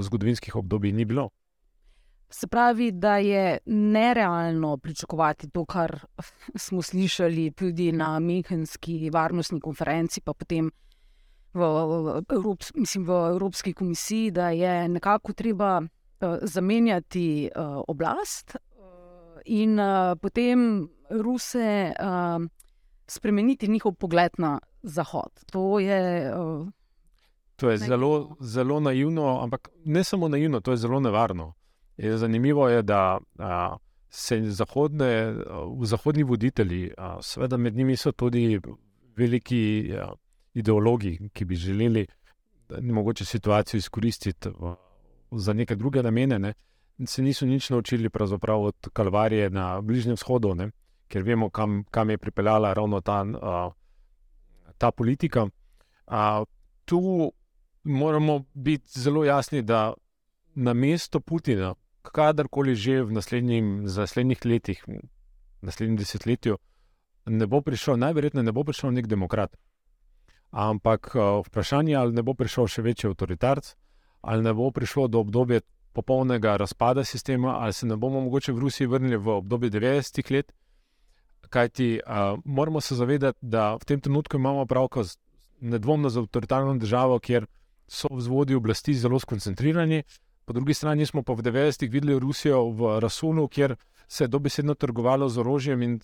zgodovinskih 0.00 0.56
obdobjih 0.56 0.94
ni 0.94 1.04
bilo. 1.04 1.30
Se 2.30 2.46
pravi, 2.46 2.92
da 2.92 3.16
je 3.16 3.58
nerealno 3.66 4.76
pričakovati 4.76 5.50
to, 5.50 5.64
kar 5.64 5.98
smo 6.64 6.82
slišali 6.82 7.50
tudi 7.50 7.92
na 7.92 8.18
Mehenski 8.18 9.10
varnostni 9.10 9.60
konferenci, 9.60 10.20
pa 10.20 10.32
potem 10.32 10.70
v, 11.54 11.60
v, 11.60 12.22
Evrops, 12.32 12.72
mislim, 12.74 13.04
v 13.04 13.10
Evropski 13.30 13.72
komisiji, 13.72 14.30
da 14.30 14.50
je 14.50 14.88
nekako 14.88 15.32
treba 15.32 15.78
uh, 15.80 16.36
zamenjati 16.42 17.50
uh, 17.56 17.82
oblast 17.88 18.56
uh, 18.56 19.40
in 19.44 19.80
potem 20.20 20.88
Ruse 21.10 21.92
spremeniti 23.08 23.68
njihov 23.68 23.94
pogled 23.94 24.30
na 24.38 24.60
Zahod. 24.82 25.44
To 25.52 25.78
je. 25.78 26.32
Uh, 26.34 26.68
To 27.58 27.70
je 27.70 27.78
zelo, 27.78 28.36
zelo 28.40 28.80
naivno, 28.80 29.40
ampak 29.42 29.68
ne 29.84 30.04
samo 30.04 30.28
naivno, 30.28 30.60
to 30.60 30.70
je 30.70 30.76
zelo 30.76 31.00
nevarno. 31.00 31.54
Je 31.96 32.18
zanimivo 32.18 32.68
je, 32.68 32.82
da 32.82 33.18
a, 33.38 33.76
se 34.08 34.42
zahodne, 34.42 35.34
v 35.78 35.86
zahodni 35.86 36.22
voditelji, 36.22 36.92
a, 36.98 37.18
seveda 37.22 37.56
med 37.56 37.74
njimi 37.76 37.96
so 37.96 38.12
tudi 38.12 38.60
veliki 39.16 39.90
a, 39.98 40.12
ideologi, 40.54 41.30
ki 41.32 41.44
bi 41.44 41.56
želeli 41.56 42.06
mogoče 42.80 43.24
situacijo 43.24 43.78
izkoristiti 43.78 44.48
v, 44.48 44.74
za 45.30 45.52
neke 45.52 45.74
druge 45.74 46.02
namene, 46.02 46.38
ne, 46.38 46.54
se 47.06 47.22
niso 47.22 47.46
nič 47.46 47.70
naučili 47.70 48.10
od 48.48 48.88
Kalvarije 48.92 49.50
na 49.50 49.80
Bližnjem 49.80 50.14
vzhodu, 50.14 50.54
ne, 50.54 50.70
ker 51.08 51.22
vemo, 51.22 51.50
kam, 51.50 51.84
kam 51.90 52.10
je 52.10 52.18
pripeljala 52.18 52.72
ravno 52.72 53.00
ta, 53.00 53.24
a, 53.24 53.70
ta 54.78 54.90
politika. 54.90 55.46
A, 56.06 56.44
tu 56.84 57.32
moramo 57.84 58.44
biti 58.54 59.00
zelo 59.00 59.24
jasni, 59.24 59.62
da 59.62 59.92
na 60.54 60.72
mesto 60.74 61.20
Putina, 61.20 61.74
kadarkoli 62.02 62.74
že 62.74 63.02
v 63.02 63.12
naslednjih 63.12 64.44
letih, 64.44 64.84
naslednjem 65.60 65.96
desetletju, 65.96 66.58
ne 67.26 67.46
bo 67.46 67.60
prišel, 67.60 67.98
najverjetneje 67.98 68.44
ne 68.44 68.52
bo 68.52 68.64
prišel 68.64 68.92
nek 68.92 69.06
demokrat. 69.06 69.56
Ampak 70.50 71.12
uh, 71.14 71.44
vprašanje 71.46 71.92
je, 71.92 71.96
ali 71.96 72.16
ne 72.16 72.22
bo 72.22 72.34
prišel 72.34 72.66
še 72.66 72.82
večji 72.82 73.10
avtoritarc, 73.10 73.74
ali 74.22 74.42
ne 74.42 74.54
bo 74.54 74.70
prišlo 74.72 75.08
do 75.08 75.20
obdobja 75.20 75.60
popolnega 75.92 76.56
razpada 76.56 77.04
sistema, 77.04 77.58
ali 77.60 77.72
se 77.72 77.86
ne 77.86 77.96
bomo 77.96 78.20
mogoče 78.20 78.52
v 78.52 78.58
Rusiji 78.58 78.86
vrnili 78.86 79.16
v 79.16 79.28
obdobje 79.42 79.70
90-ih 79.70 80.30
let. 80.30 80.52
Kajti 81.48 82.00
uh, 82.00 82.40
moramo 82.44 82.80
se 82.80 82.94
zavedati, 82.94 83.38
da 83.40 83.74
v 83.74 83.84
tem 83.84 84.00
trenutku 84.00 84.36
imamo 84.36 84.66
pravko 84.66 85.04
z 85.04 85.16
nedvomno 85.60 86.10
z 86.10 86.18
avtoritarno 86.18 86.76
državo, 86.78 87.18
kjer 87.18 87.46
so 87.88 88.08
vzvodi 88.10 88.54
oblasti 88.54 88.94
zelo 88.94 89.18
skoncentrirani. 89.18 90.02
Po 90.44 90.52
drugi 90.52 90.74
strani 90.74 91.06
smo 91.06 91.22
pa 91.22 91.32
v 91.32 91.42
90-ih 91.42 91.90
videli 91.90 92.18
Rusijo 92.18 92.70
v 92.70 93.00
Rasulu, 93.00 93.48
kjer 93.48 93.76
se 94.08 94.24
je 94.24 94.28
dobesedno 94.28 94.74
trgovalo 94.74 95.28
z 95.28 95.38
orožjem 95.38 95.82
in 95.82 96.00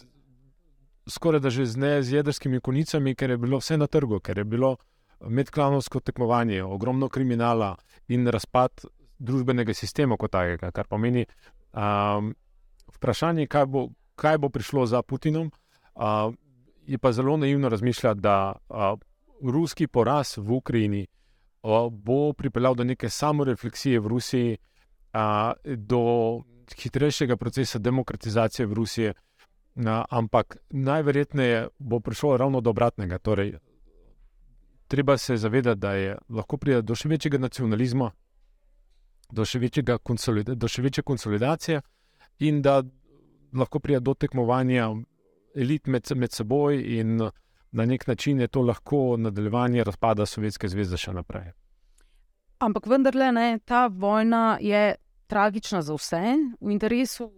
skoraj 1.08 1.40
da 1.40 1.50
že 1.50 1.66
z 1.66 1.76
ne 1.76 2.02
z 2.02 2.12
jedrskimi 2.12 2.60
konicami, 2.60 3.14
ker 3.14 3.30
je 3.30 3.36
bilo 3.36 3.58
vse 3.58 3.76
na 3.76 3.86
trgu, 3.86 4.20
ker 4.20 4.38
je 4.38 4.44
bilo 4.44 4.76
medklanovsko 5.20 6.00
tekmovanje, 6.00 6.64
ogromno 6.64 7.08
kriminala 7.08 7.76
in 8.08 8.26
razpad 8.28 8.84
družbenega 9.18 9.74
sistema 9.74 10.16
kot 10.16 10.32
takega. 10.32 10.70
Kar 10.70 10.86
pomeni 10.88 11.26
um, 11.72 12.34
vprašanje, 12.96 13.46
kaj 13.46 13.66
bo, 13.66 13.88
kaj 14.16 14.38
bo 14.38 14.48
prišlo 14.48 14.86
za 14.86 15.02
Putinom. 15.02 15.50
Uh, 15.94 16.34
je 16.86 16.98
pa 16.98 17.12
zelo 17.12 17.36
naivno 17.36 17.68
razmišljati, 17.68 18.20
da 18.20 18.52
uh, 18.68 18.98
ruski 19.52 19.86
poraz 19.86 20.38
v 20.38 20.52
Ukrajini 20.52 21.06
uh, 21.62 21.92
bo 21.92 22.32
pripeljal 22.32 22.74
do 22.74 22.84
neke 22.84 23.08
samorefleksije 23.10 24.00
v 24.00 24.06
Rusiji, 24.06 24.56
uh, 25.14 25.74
do 25.76 26.40
hitrejšega 26.76 27.36
procesa 27.36 27.78
demokratizacije 27.78 28.66
v 28.66 28.72
Rusiji. 28.72 29.12
Na, 29.74 30.04
ampak 30.10 30.56
najverjetneje 30.70 31.68
bo 31.78 32.00
prišlo 32.00 32.36
ravno 32.36 32.60
do 32.60 32.70
obratnega. 32.70 33.18
Torej, 33.18 33.56
treba 34.88 35.18
se 35.18 35.36
zavedati, 35.36 35.80
da 35.80 35.92
je 35.92 36.18
lahko 36.28 36.56
pride 36.56 36.82
do 36.82 36.94
še 36.94 37.08
večjega 37.08 37.38
nacionalizma, 37.38 38.10
do 39.32 39.44
še, 39.44 39.58
konsolida, 40.02 40.54
do 40.54 40.68
še 40.68 40.82
večje 40.82 41.02
konsolidacije 41.02 41.80
in 42.38 42.62
da 42.62 42.82
lahko 43.54 43.80
pride 43.80 44.00
do 44.00 44.14
tekmovanja 44.14 44.90
elit 45.54 45.86
med, 45.86 46.08
med 46.16 46.32
seboj, 46.32 46.80
in 46.98 47.16
na 47.74 47.86
nek 47.86 48.06
način 48.06 48.40
je 48.40 48.48
to 48.48 48.62
lahko 48.62 49.16
nadaljevanje 49.18 49.84
razpada 49.84 50.26
Sovjetske 50.26 50.68
zveze 50.68 50.98
še 50.98 51.12
naprej. 51.12 51.52
Ampak 52.62 52.86
vendarle, 52.86 53.32
ne, 53.32 53.58
ta 53.64 53.86
vojna 53.86 54.58
je 54.62 54.94
tragična 55.26 55.82
za 55.82 55.94
vse, 55.94 56.22
v 56.60 56.70
interesu 56.70 57.30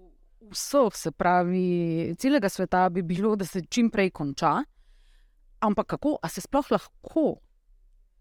vseh, 0.51 0.95
se 0.95 1.11
pravi, 1.11 2.15
celega 2.19 2.49
sveta 2.49 2.89
bi 2.91 3.03
bilo, 3.03 3.37
da 3.37 3.45
se 3.45 3.65
čim 3.69 3.91
prej 3.91 4.11
konča. 4.11 4.59
Ampak 5.61 5.87
kako, 5.87 6.19
a 6.23 6.29
se 6.29 6.41
sploh 6.41 6.71
lahko 6.71 7.27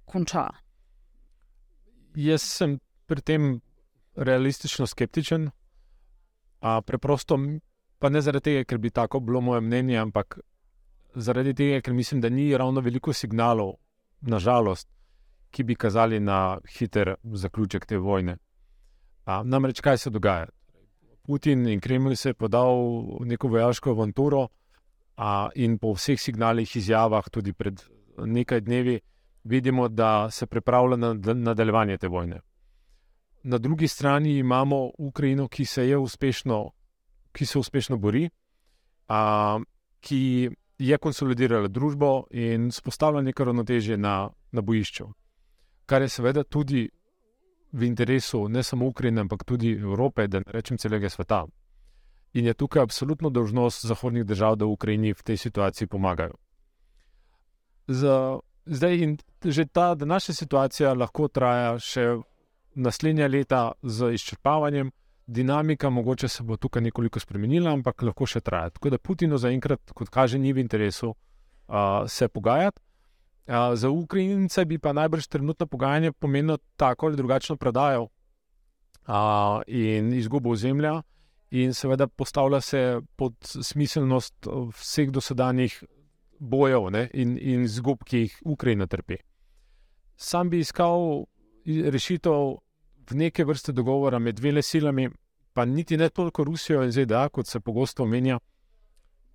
konča? 0.05 0.47
Jaz 2.15 2.41
sem 2.41 2.79
pri 3.05 3.21
tem 3.21 3.59
realistično 4.15 4.87
skeptičen, 4.87 5.49
a 6.61 6.81
preprosto 6.81 7.37
pa 8.05 8.09
ne 8.09 8.21
zaradi 8.21 8.43
tega, 8.45 8.63
ker 8.69 8.77
bi 8.77 8.91
tako 8.93 9.19
bilo 9.19 9.39
moje 9.41 9.61
mnenje, 9.65 9.95
ampak 9.97 10.35
zaradi 11.15 11.55
tega, 11.57 11.79
ker 11.81 11.93
mislim, 11.93 12.19
da 12.21 12.29
ni 12.29 12.51
ravno 12.57 12.83
veliko 12.85 13.13
signalov, 13.13 13.71
nažalost, 14.21 14.85
ki 15.49 15.63
bi 15.63 15.75
kazali 15.75 16.19
na 16.19 16.59
hiter 16.69 17.15
zaključek 17.23 17.87
te 17.89 17.97
vojne. 17.97 18.35
A, 19.25 19.39
namreč, 19.43 19.81
kaj 19.81 19.97
se 19.97 20.13
dogaja? 20.13 20.51
Putin 21.25 21.65
in 21.65 21.81
Kremlj 21.81 22.15
se 22.15 22.29
je 22.29 22.37
podal 22.37 22.77
v 23.23 23.25
neko 23.25 23.49
vojaško 23.55 23.95
avanturo, 23.97 24.43
a, 25.17 25.49
in 25.55 25.79
po 25.81 25.95
vseh 25.97 26.21
signalih, 26.21 26.77
izjavah, 26.77 27.33
tudi 27.33 27.57
pred 27.57 27.81
nekaj 28.21 28.61
dnevi, 28.69 28.99
vidimo, 29.43 29.89
da 29.89 30.29
se 30.29 30.45
pripravlja 30.45 31.01
na 31.07 31.13
nadaljevanje 31.33 31.97
te 31.97 32.07
vojne. 32.07 32.43
Na 33.43 33.57
drugi 33.57 33.87
strani 33.87 34.37
imamo 34.37 34.91
Ukrajino, 34.97 35.47
ki 35.47 35.65
se 35.65 35.89
je 35.89 35.97
uspešno, 35.97 36.67
ki 37.35 37.45
se 37.45 37.59
uspešno 37.59 37.97
bori, 37.97 38.29
a, 39.07 39.59
ki 39.99 40.49
je 40.79 40.97
konsolidirala 40.97 41.67
družbo 41.67 42.27
in 42.31 42.71
spostavila 42.71 43.21
neko 43.21 43.43
ravnotežje 43.51 43.97
na, 43.97 44.29
na 44.51 44.61
bojišču, 44.61 45.07
kar 45.85 46.01
je 46.01 46.09
seveda 46.09 46.43
tudi 46.43 46.87
v 47.75 47.83
interesu 47.83 48.47
ne 48.47 48.63
samo 48.63 48.87
Ukrajine, 48.87 49.21
ampak 49.21 49.43
tudi 49.43 49.71
Evrope, 49.71 50.27
da 50.27 50.39
ne 50.39 50.51
rečem 50.51 50.77
celega 50.77 51.09
sveta. 51.09 51.45
In 52.33 52.45
je 52.45 52.53
tukaj 52.53 52.83
absolutno 52.83 53.29
dožnost 53.29 53.85
zahodnih 53.85 54.25
držav, 54.25 54.55
da 54.55 54.65
Ukrajini 54.65 55.13
v 55.13 55.23
tej 55.23 55.37
situaciji 55.37 55.87
pomagajo. 55.87 56.35
Za, 57.87 58.39
zdaj, 58.65 58.97
in 59.03 59.17
že 59.43 59.65
ta 59.65 59.95
današnja 59.95 60.35
situacija 60.35 60.93
lahko 60.93 61.27
traja 61.27 61.79
še 61.79 62.17
naslednja 62.75 63.27
leta 63.27 63.71
z 63.83 64.13
izčrpavanjem, 64.13 64.91
dinamika 65.27 65.89
mogoče 65.89 66.27
se 66.27 66.43
bo 66.43 66.57
tukaj 66.57 66.81
nekoliko 66.81 67.19
spremenila, 67.19 67.73
ampak 67.73 68.01
lahko 68.01 68.25
še 68.25 68.41
traja. 68.41 68.69
Tako 68.69 68.89
da 68.93 68.97
Putinu 68.97 69.37
zaenkrat, 69.37 69.91
kot 69.93 70.09
kaže, 70.09 70.39
ni 70.39 70.53
v 70.53 70.61
interesu 70.61 71.11
uh, 71.11 72.05
se 72.07 72.27
pogajati. 72.27 72.81
Za 73.73 73.89
Ukrajince 73.89 74.65
bi 74.65 74.79
pa 74.81 74.93
najbrž 74.93 75.27
trenutno 75.27 75.67
pogajanje 75.69 76.11
pomenilo 76.11 76.57
tako 76.75 77.05
ali 77.05 77.15
drugačno 77.15 77.55
prodajo 77.55 78.07
a, 79.05 79.61
in 79.67 80.13
izgubo 80.13 80.49
ozemlja, 80.49 81.01
in 81.51 81.73
seveda 81.73 82.07
postavlja 82.07 82.61
se 82.61 83.01
pod 83.15 83.35
smiselnost 83.43 84.47
vseh 84.73 85.11
dosedanjih 85.11 85.83
bojev 86.39 86.89
ne, 86.89 87.09
in, 87.13 87.37
in 87.37 87.63
izgub, 87.63 88.01
ki 88.03 88.25
jih 88.25 88.41
Ukrajina 88.45 88.87
trpi. 88.87 89.17
Sam 90.15 90.49
bi 90.49 90.59
iskal 90.59 91.25
rešitev 91.65 92.57
neke 93.11 93.45
vrste 93.45 93.71
dogovora 93.71 94.19
med 94.19 94.35
dvema 94.35 94.61
silami, 94.61 95.09
pa 95.53 95.65
niti 95.65 95.97
ne 95.97 96.09
toliko 96.09 96.43
Rusijo 96.43 96.83
in 96.83 96.91
ZDA, 96.91 97.29
kot 97.29 97.47
se 97.47 97.59
pogosto 97.59 98.03
omenja. 98.03 98.39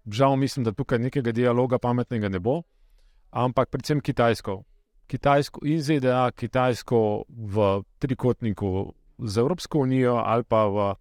Žal 0.06 0.36
mislim, 0.36 0.64
da 0.64 0.72
tukaj 0.72 0.98
nekega 0.98 1.32
dialoga 1.32 1.78
pametnega 1.78 2.28
ne 2.28 2.38
bo 2.38 2.62
ampak 3.30 3.70
predvsem 3.70 4.00
Kitajsko. 4.00 4.64
Kitajsko 5.06 5.60
in 5.66 5.82
ZDA, 5.82 6.30
Kitajsko 6.30 7.24
v 7.28 7.82
trikotniku 7.98 8.94
z 9.18 9.38
Evropsko 9.38 9.78
unijo 9.78 10.16
ali 10.16 10.44
pa 10.44 10.66
v 10.66 10.94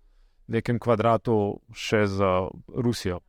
nekem 0.48 0.80
kvadratu 0.80 1.62
še 1.74 2.08
z 2.08 2.26
Rusijo. 2.74 3.22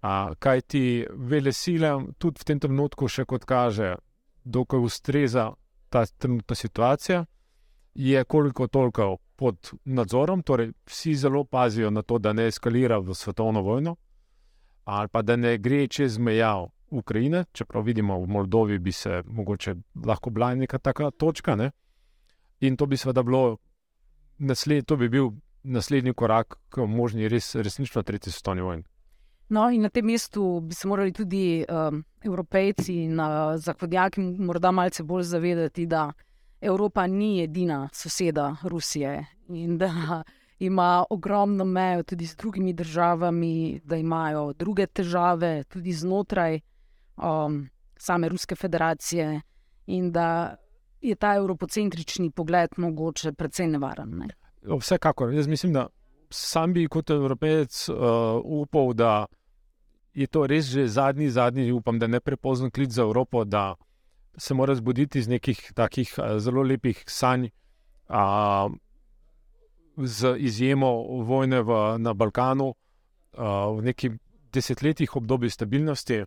A, 0.00 0.32
kaj 0.38 0.60
ti 0.60 1.04
vele 1.12 1.52
sile, 1.52 2.14
tudi 2.18 2.40
v 2.40 2.44
tem 2.44 2.60
trenutku, 2.60 3.08
še 3.08 3.24
kot 3.24 3.44
kaže, 3.44 3.96
dokaj 4.44 4.80
ustreza 4.80 5.50
ta 5.90 6.06
trenutna 6.06 6.56
situacija, 6.56 7.24
je 7.96 8.24
koliko 8.24 8.66
toliko 8.66 9.16
pod 9.36 9.70
nadzorom, 9.84 10.42
torej 10.42 10.72
vsi 10.86 11.14
zelo 11.14 11.44
pazijo 11.44 11.90
na 11.90 12.02
to, 12.02 12.18
da 12.18 12.32
ne 12.32 12.46
eskalira 12.46 12.98
v 12.98 13.14
svetovno 13.14 13.62
vojno 13.62 13.96
ali 14.86 15.08
pa 15.08 15.22
da 15.22 15.36
ne 15.36 15.58
gre 15.58 15.86
čez 15.88 16.18
meja 16.18 16.66
Ukrajine, 16.90 17.44
čeprav 17.52 17.82
vidimo 17.82 18.20
v 18.20 18.26
Moldovi, 18.26 18.78
bi 18.78 18.92
se 18.92 19.22
mogoče 19.26 19.74
lahko 20.06 20.30
bila 20.30 20.54
neka 20.54 20.78
taka 20.78 21.10
točka. 21.10 21.56
Ne? 21.56 21.70
In 22.60 22.76
to 22.76 22.86
bi 22.86 22.96
seveda 22.96 23.22
bilo, 23.22 23.56
nasled, 24.38 24.92
bi 24.98 25.08
bil 25.08 25.30
naslednji 25.62 26.14
korak 26.14 26.58
k 26.68 26.86
možni 26.86 27.28
res, 27.28 27.54
resnično 27.54 28.02
tretji 28.02 28.32
svetovni 28.32 28.62
vojni. 28.62 28.84
No, 29.48 29.70
in 29.70 29.82
na 29.82 29.88
tem 29.88 30.06
mestu 30.06 30.60
bi 30.60 30.74
se 30.74 30.88
morali 30.88 31.12
tudi 31.12 31.64
um, 31.68 32.04
evropejci 32.22 32.94
in 33.04 33.20
uh, 33.20 33.56
zahodnjaki 33.56 34.20
morda 34.20 34.70
malce 34.70 35.02
bolj 35.02 35.22
zavedati, 35.22 35.86
da 35.86 36.12
Evropa 36.60 37.06
ni 37.06 37.42
edina 37.42 37.88
soseda 37.92 38.56
Rusije 38.62 39.26
in 39.48 39.78
da 39.78 40.22
ima 40.58 41.04
ogromno 41.10 41.64
mejo 41.64 42.02
tudi 42.02 42.26
z 42.26 42.36
drugimi 42.36 42.72
državami, 42.72 43.80
da 43.84 43.96
imajo 43.96 44.52
druge 44.52 44.86
težave 44.86 45.64
tudi 45.64 45.92
znotraj 45.92 46.60
um, 47.16 47.68
same 47.96 48.28
Ruske 48.28 48.56
federacije 48.56 49.40
in 49.86 50.12
da 50.12 50.56
je 51.00 51.14
ta 51.14 51.34
evropocentrični 51.34 52.30
pogled 52.30 52.70
mogoče 52.76 53.32
precej 53.32 53.68
nevaren. 53.68 54.18
Ne? 54.18 54.28
Vsekakor, 54.78 55.34
jaz 55.34 55.46
mislim, 55.46 55.72
da 55.72 55.86
sam 56.30 56.72
bi 56.72 56.88
kot 56.88 57.10
evropejec 57.10 57.88
uh, 57.88 57.96
upal, 58.44 58.92
da 58.92 59.26
je 60.14 60.26
to 60.26 60.46
res 60.46 60.64
že 60.64 60.88
zadnji, 60.88 61.30
zadnji, 61.30 61.72
upam, 61.72 61.98
da 61.98 62.06
ne 62.06 62.20
prepozen 62.20 62.70
klic 62.70 62.90
za 62.90 63.02
Evropo, 63.02 63.44
da 63.44 63.74
se 64.38 64.54
mora 64.54 64.74
zbuditi 64.74 65.18
iz 65.18 65.28
nekih 65.28 65.72
takih 65.74 66.14
uh, 66.18 66.38
zelo 66.38 66.62
lepih 66.62 67.04
sanj, 67.06 67.48
uh, 68.08 68.72
z 69.96 70.36
izjemo 70.38 70.90
vojne 71.24 71.62
v, 71.62 71.98
na 71.98 72.14
Balkanu, 72.14 72.68
uh, 72.68 73.78
v 73.78 73.82
nekih 73.82 74.18
desetletjih 74.52 75.16
obdobja 75.16 75.50
stabilnosti, 75.50 76.24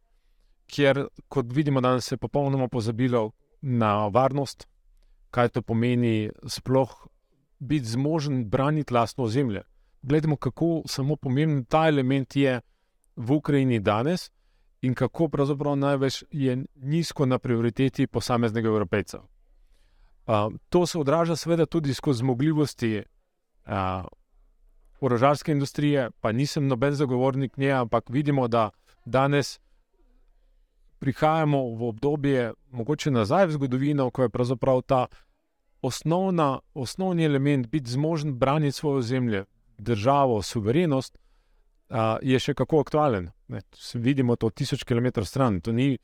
kjer, 0.69 1.05
kot 1.27 1.53
vidimo, 1.53 1.81
danes 1.81 2.05
se 2.05 2.15
je 2.15 2.21
popolnoma 2.21 2.67
pozabilo 2.67 3.31
na 3.61 4.07
varnost, 4.07 4.67
kaj 5.31 5.49
to 5.49 5.61
pomeni 5.61 6.29
sploh 6.47 7.07
biti 7.59 7.85
zmožen 7.85 8.45
braniti 8.49 8.93
lastno 8.93 9.23
ozemlje. 9.23 9.63
Glejmo, 10.01 10.35
kako 10.35 10.81
samo 10.87 11.15
pomemben 11.15 11.65
ta 11.65 11.87
element 11.87 12.35
je 12.35 12.61
v 13.15 13.31
Ukrajini 13.31 13.79
danes 13.79 14.31
in 14.81 14.95
kako 14.95 15.27
pravzaprav 15.27 15.75
največ 15.75 16.23
je 16.31 16.63
nizko 16.75 17.25
na 17.25 17.39
prioriteti 17.39 18.07
posameznega 18.07 18.67
evropejca. 18.67 19.19
Uh, 19.19 20.53
to 20.69 20.85
se 20.85 20.99
odraža 20.99 21.35
seveda 21.35 21.65
tudi 21.65 21.93
skozi 21.93 22.19
zmogljivosti 22.19 23.03
uh, 23.65 23.73
orožarske 25.01 25.51
industrije, 25.51 26.09
pa 26.21 26.31
nisem 26.31 26.67
noben 26.67 26.93
zagovornik 26.93 27.57
nje, 27.57 27.71
ampak 27.71 28.09
vidimo, 28.09 28.47
da 28.47 28.69
danes 29.05 29.59
prihajamo 30.99 31.75
v 31.75 31.83
obdobje, 31.83 32.53
mogoče 32.71 33.11
nazaj 33.11 33.47
v 33.47 33.51
zgodovino, 33.51 34.09
ko 34.11 34.23
je 34.23 34.29
pravzaprav 34.29 34.81
ta 34.81 35.05
osnovna, 35.81 36.59
osnovni 36.73 37.25
element 37.25 37.67
biti 37.67 37.91
zmožen 37.91 38.33
braniti 38.33 38.77
svojo 38.77 39.01
zemljo, 39.01 39.45
državo, 39.77 40.41
suverenost, 40.41 41.17
uh, 41.89 42.17
je 42.21 42.39
še 42.39 42.53
kako 42.53 42.83
aktualen. 42.85 43.31
Ne, 43.47 43.61
vidimo 43.93 44.35
to 44.35 44.49
tisoč 44.49 44.83
km 44.83 45.23
stran. 45.25 45.61
To 45.61 45.71
ni, 45.71 45.97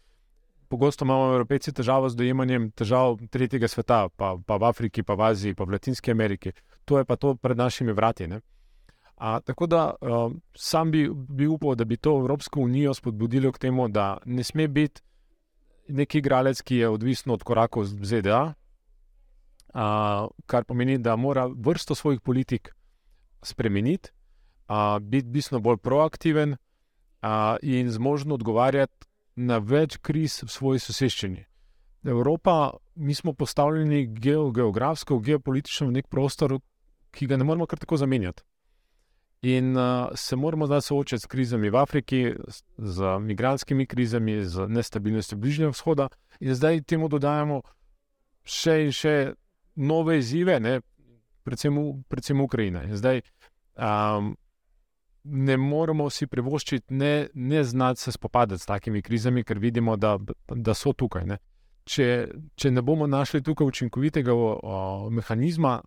pogosto 0.68 1.06
imamo 1.06 1.34
evropejci 1.34 1.74
težavo 1.74 2.10
z 2.10 2.16
dojemanjem 2.16 2.72
težav 2.72 3.20
tretjega 3.32 3.68
sveta, 3.68 4.08
pa, 4.10 4.36
pa 4.38 4.58
v 4.58 4.70
Afriki, 4.70 5.04
pa 5.04 5.16
v 5.16 5.30
Aziji, 5.30 5.56
pa 5.56 5.64
v 5.64 5.78
Latinski 5.78 6.12
Ameriki. 6.12 6.54
To 6.86 6.98
je 6.98 7.06
pa 7.06 7.16
to 7.16 7.36
pred 7.36 7.58
našimi 7.58 7.94
vrati. 7.94 8.28
Ne. 8.28 8.42
A, 9.16 9.40
tako 9.40 9.68
da 9.68 9.94
uh, 9.96 10.34
sam 10.54 10.92
bi, 10.92 11.08
bi 11.10 11.48
upal, 11.48 11.76
da 11.76 11.86
bi 11.86 11.98
to 11.98 12.18
Evropsko 12.20 12.60
unijo 12.60 12.94
spodbudilo 12.94 13.52
k 13.52 13.68
temu, 13.68 13.88
da 13.88 14.18
ne 14.26 14.44
sme 14.44 14.68
biti 14.68 15.02
neki 15.88 16.18
igralec, 16.18 16.62
ki 16.62 16.76
je 16.76 16.90
odvisen 16.90 17.32
od 17.32 17.44
korakov 17.44 17.86
ZDA, 17.86 18.42
uh, 19.76 20.28
kar 20.46 20.66
pomeni, 20.66 20.98
da 20.98 21.16
mora 21.16 21.48
vrsto 21.48 21.96
svojih 21.96 22.22
politik 22.22 22.74
spremeniti, 23.44 24.10
uh, 24.68 25.00
biti 25.00 25.28
bistveno 25.28 25.62
bolj 25.62 25.78
proaktiven 25.78 26.56
uh, 26.56 27.56
in 27.62 27.92
zmožen 27.92 28.32
odgovarjati 28.32 29.08
na 29.36 29.58
več 29.58 29.98
kriz 29.98 30.42
v 30.44 30.50
svoji 30.52 30.80
soseščini. 30.80 31.46
Evropa, 32.06 32.72
mi 32.96 33.14
smo 33.14 33.34
postavljeni 33.34 34.06
geografsko, 34.54 35.20
geopolitično 35.20 35.88
v 35.88 35.98
nek 35.98 36.08
prostor, 36.08 36.60
ki 37.12 37.28
ga 37.28 37.38
ne 37.38 37.48
moremo 37.48 37.66
kar 37.66 37.80
tako 37.80 37.98
zamenjati. 37.98 38.44
In 39.46 39.78
uh, 39.78 40.10
se 40.16 40.36
moramo 40.36 40.66
zdaj 40.66 40.82
soočati 40.82 41.22
s 41.22 41.30
krizami 41.30 41.70
v 41.70 41.78
Afriki, 41.78 42.22
z 42.78 43.18
migranskimi 43.22 43.86
krizami, 43.86 44.46
z 44.46 44.68
nestabilnostjo 44.68 45.38
Bližnjega 45.38 45.74
vzhoda, 45.74 46.08
in 46.40 46.56
zdaj 46.56 46.82
temu 46.82 47.10
dodajamo 47.10 47.62
še 48.46 48.80
in 48.86 48.96
še 48.96 49.16
nove 49.76 50.18
izzive, 50.18 50.60
ne, 50.60 50.80
predvsem, 51.44 51.78
predvsem 52.10 52.42
Ukrajina. 52.42 52.86
In 52.88 52.98
zdaj 52.98 53.22
um, 53.76 54.34
ne 55.26 55.58
moremo 55.58 56.10
si 56.10 56.28
privoščiti, 56.28 56.94
ne, 56.94 57.28
ne 57.34 57.64
znati 57.64 58.02
se 58.02 58.12
spopadati 58.12 58.62
s 58.62 58.66
takimi 58.66 59.02
krizami, 59.02 59.44
ker 59.44 59.60
vidimo, 59.60 59.96
da, 59.98 60.18
da 60.50 60.74
so 60.74 60.94
tukaj. 60.94 61.26
Če, 61.86 62.08
če 62.56 62.72
ne 62.72 62.82
bomo 62.82 63.08
našli 63.08 63.42
tukaj 63.46 63.68
učinkovitega 63.68 64.34
o, 64.34 64.52
o, 64.56 64.80
mehanizma, 65.10 65.80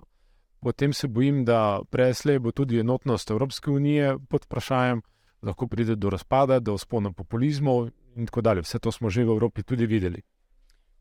potem 0.63 0.93
se 0.93 1.09
bojim, 1.09 1.45
da 1.45 1.81
preslej 1.91 2.39
bo 2.43 2.53
tudi 2.53 2.79
enotnost 2.79 3.31
Evropske 3.31 3.71
unije 3.71 4.17
pod 4.29 4.47
vprašanjem, 4.47 5.03
lahko 5.43 5.69
pride 5.71 5.97
do 5.97 6.11
razpada, 6.11 6.59
do 6.59 6.75
spona 6.79 7.13
populizmov 7.13 7.89
in 8.17 8.27
tako 8.27 8.43
dalje. 8.43 8.67
Vse 8.67 8.79
to 8.79 8.93
smo 8.93 9.11
že 9.11 9.25
v 9.25 9.35
Evropi 9.35 9.63
tudi 9.63 9.87
videli. 9.87 10.23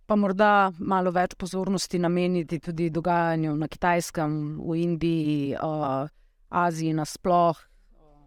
Pa 0.07 0.15
morda 0.15 0.71
malo 0.79 1.11
več 1.11 1.33
pozornosti 1.35 1.99
nameniti 1.99 2.61
tudi 2.63 2.89
dogajanju 2.89 3.55
na 3.57 3.67
Kitajskem, 3.67 4.61
v 4.61 4.77
Indiji, 4.79 5.57
uh, 5.57 6.07
Aziji 6.49 6.93
nasploh 6.93 7.57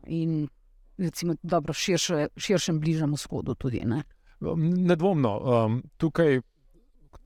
in 0.07 0.49
recimo 0.99 1.35
dobro 1.43 1.73
širše, 1.73 2.29
širšem 2.37 2.81
bližnjem 2.81 3.13
vzhodu 3.15 3.55
tudi. 3.55 3.83
Ne? 3.85 4.03
Nedvomno. 4.77 5.39
Um, 5.39 5.83
tukaj, 5.97 6.41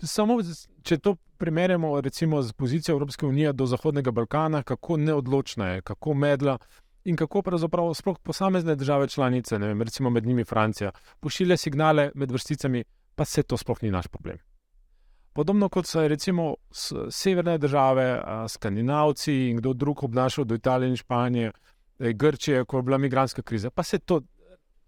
samo 0.03 0.39
če 0.83 0.99
to 0.99 1.17
primerjamo 1.39 2.01
recimo 2.01 2.43
z 2.43 2.53
pozicijo 2.53 2.95
Evropske 2.95 3.27
unije 3.27 3.53
do 3.53 3.67
Zahodnega 3.67 4.11
Balkana, 4.11 4.63
kako 4.63 4.97
neodločna 4.97 5.69
je, 5.69 5.83
kako 5.83 6.15
medla 6.15 6.59
in 7.05 7.17
kako 7.17 7.43
pravzaprav 7.43 7.95
sploh 7.95 8.19
posamezne 8.23 8.77
države 8.77 9.09
članice, 9.09 9.59
vem, 9.59 9.83
recimo 9.83 10.11
med 10.11 10.27
njimi 10.27 10.45
Francija, 10.45 10.91
pošilja 11.21 11.57
signale 11.57 12.11
med 12.15 12.31
vrsticami, 12.31 12.85
pa 13.15 13.25
se 13.25 13.43
to 13.43 13.57
sploh 13.57 13.83
ni 13.83 13.91
naš 13.91 14.07
problem. 14.07 14.39
Podobno 15.33 15.69
kot 15.69 15.87
so 15.87 16.09
recimo 16.09 16.55
severne 17.11 17.59
države, 17.59 18.23
Skandinavci 18.49 19.35
in 19.51 19.57
kdo 19.57 19.73
drug 19.73 20.05
obnašal 20.05 20.45
do 20.45 20.55
Italije 20.55 20.89
in 20.89 20.97
Španije, 20.97 21.47
e, 21.47 21.53
Grčije, 21.99 22.65
ko 22.65 22.77
je 22.77 22.83
bila 22.83 22.99
migranska 22.99 23.43
kriza, 23.43 23.71
pa 23.71 23.83
se 23.83 23.99
to, 23.99 24.21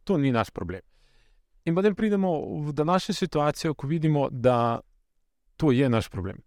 to 0.04 0.18
ni 0.18 0.32
naš 0.32 0.50
problem. 0.50 0.80
In 1.64 1.74
potem 1.74 1.94
pridemo 1.94 2.30
v 2.62 2.72
današnjo 2.72 3.14
situacijo, 3.14 3.74
ko 3.74 3.86
vidimo, 3.86 4.28
da 4.30 4.80
to 5.56 5.72
je 5.72 5.88
naš 5.88 6.08
problem. 6.08 6.38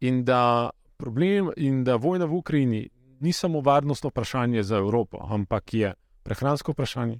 In 0.00 0.24
da, 0.24 0.70
problem, 0.96 1.50
in 1.56 1.84
da 1.84 1.96
vojna 1.96 2.24
v 2.24 2.34
Ukrajini 2.34 2.88
ni 3.20 3.32
samo 3.32 3.60
varnostno 3.60 4.10
vprašanje 4.10 4.62
za 4.62 4.76
Evropo, 4.76 5.18
ampak 5.30 5.74
je 5.74 5.94
prehransko 6.22 6.72
vprašanje 6.72 7.18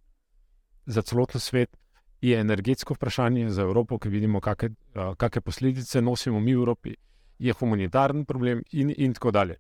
za 0.87 1.03
celoten 1.03 1.41
svet, 1.41 1.77
je 2.21 2.41
energetsko 2.41 2.95
vprašanje 2.95 3.51
za 3.51 3.63
Evropo, 3.63 3.99
ki 3.99 4.09
vidimo, 4.09 4.41
kakšne 4.41 5.41
posledice 5.41 6.03
nosimo 6.03 6.41
mi 6.41 6.55
v 6.55 6.59
Evropi, 6.59 6.95
je 7.39 7.53
humanitarni 7.53 8.25
problem 8.25 8.63
in, 8.73 8.95
in 8.97 9.15
tako 9.15 9.31
dalje. 9.31 9.57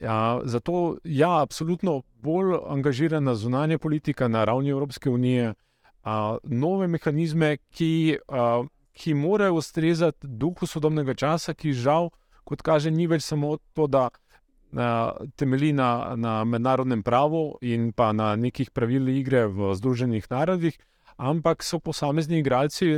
Ja, 0.00 0.40
zato 0.44 0.96
je 1.04 1.18
ja, 1.18 1.40
absolutno 1.42 2.02
bolj 2.20 2.58
angažirana 2.68 3.34
zunanja 3.34 3.78
politika 3.78 4.28
na 4.28 4.44
ravni 4.44 4.70
Evropske 4.70 5.10
unije, 5.10 5.54
a, 6.02 6.36
nove 6.44 6.88
mehanizme, 6.88 7.56
ki 7.70 8.18
a, 8.28 8.64
ki 8.96 9.14
morajo 9.14 9.54
ustrezati 9.54 10.26
duhu 10.26 10.66
sodobnega 10.66 11.14
časa, 11.14 11.54
ki 11.54 11.72
žal, 11.76 12.10
kot 12.48 12.62
kaže, 12.64 12.90
ni 12.90 13.06
več 13.06 13.26
samo 13.26 13.58
to, 13.76 13.86
da 13.86 14.08
uh, 14.08 15.26
temelji 15.36 15.72
na, 15.76 16.14
na 16.16 16.38
mednarodnem 16.48 17.02
pravu 17.04 17.58
in 17.60 17.90
pa 17.92 18.12
na 18.16 18.32
nekih 18.40 18.70
pravilih 18.70 19.20
igre 19.20 19.44
v 19.52 19.74
Združenih 19.76 20.30
narodih, 20.30 20.78
ampak 21.16 21.62
so 21.62 21.78
posamezni 21.78 22.40
igralci 22.40 22.88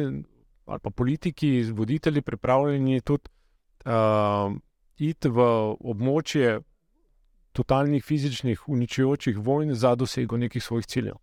ali 0.69 0.81
pa 0.85 0.91
politiki, 0.91 1.63
voditelji 1.73 2.21
pripravljeni 2.23 3.01
tudi 3.01 3.31
iti 5.01 5.29
v 5.33 5.45
območje 5.81 6.59
totalnih 7.59 8.05
fizičnih 8.05 8.69
uničujočih 8.69 9.39
vojn 9.39 9.75
za 9.75 9.95
dosego 9.95 10.37
nekih 10.37 10.63
svojih 10.65 10.87
ciljev. 10.87 11.17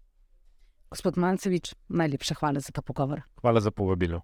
Gospod 0.92 1.18
Mancevič, 1.18 1.74
najlepša 1.88 2.36
hvala 2.40 2.60
za 2.60 2.76
ta 2.76 2.82
pogovor. 2.82 3.22
Hvala 3.42 3.64
za 3.64 3.72
povabilo. 3.72 4.22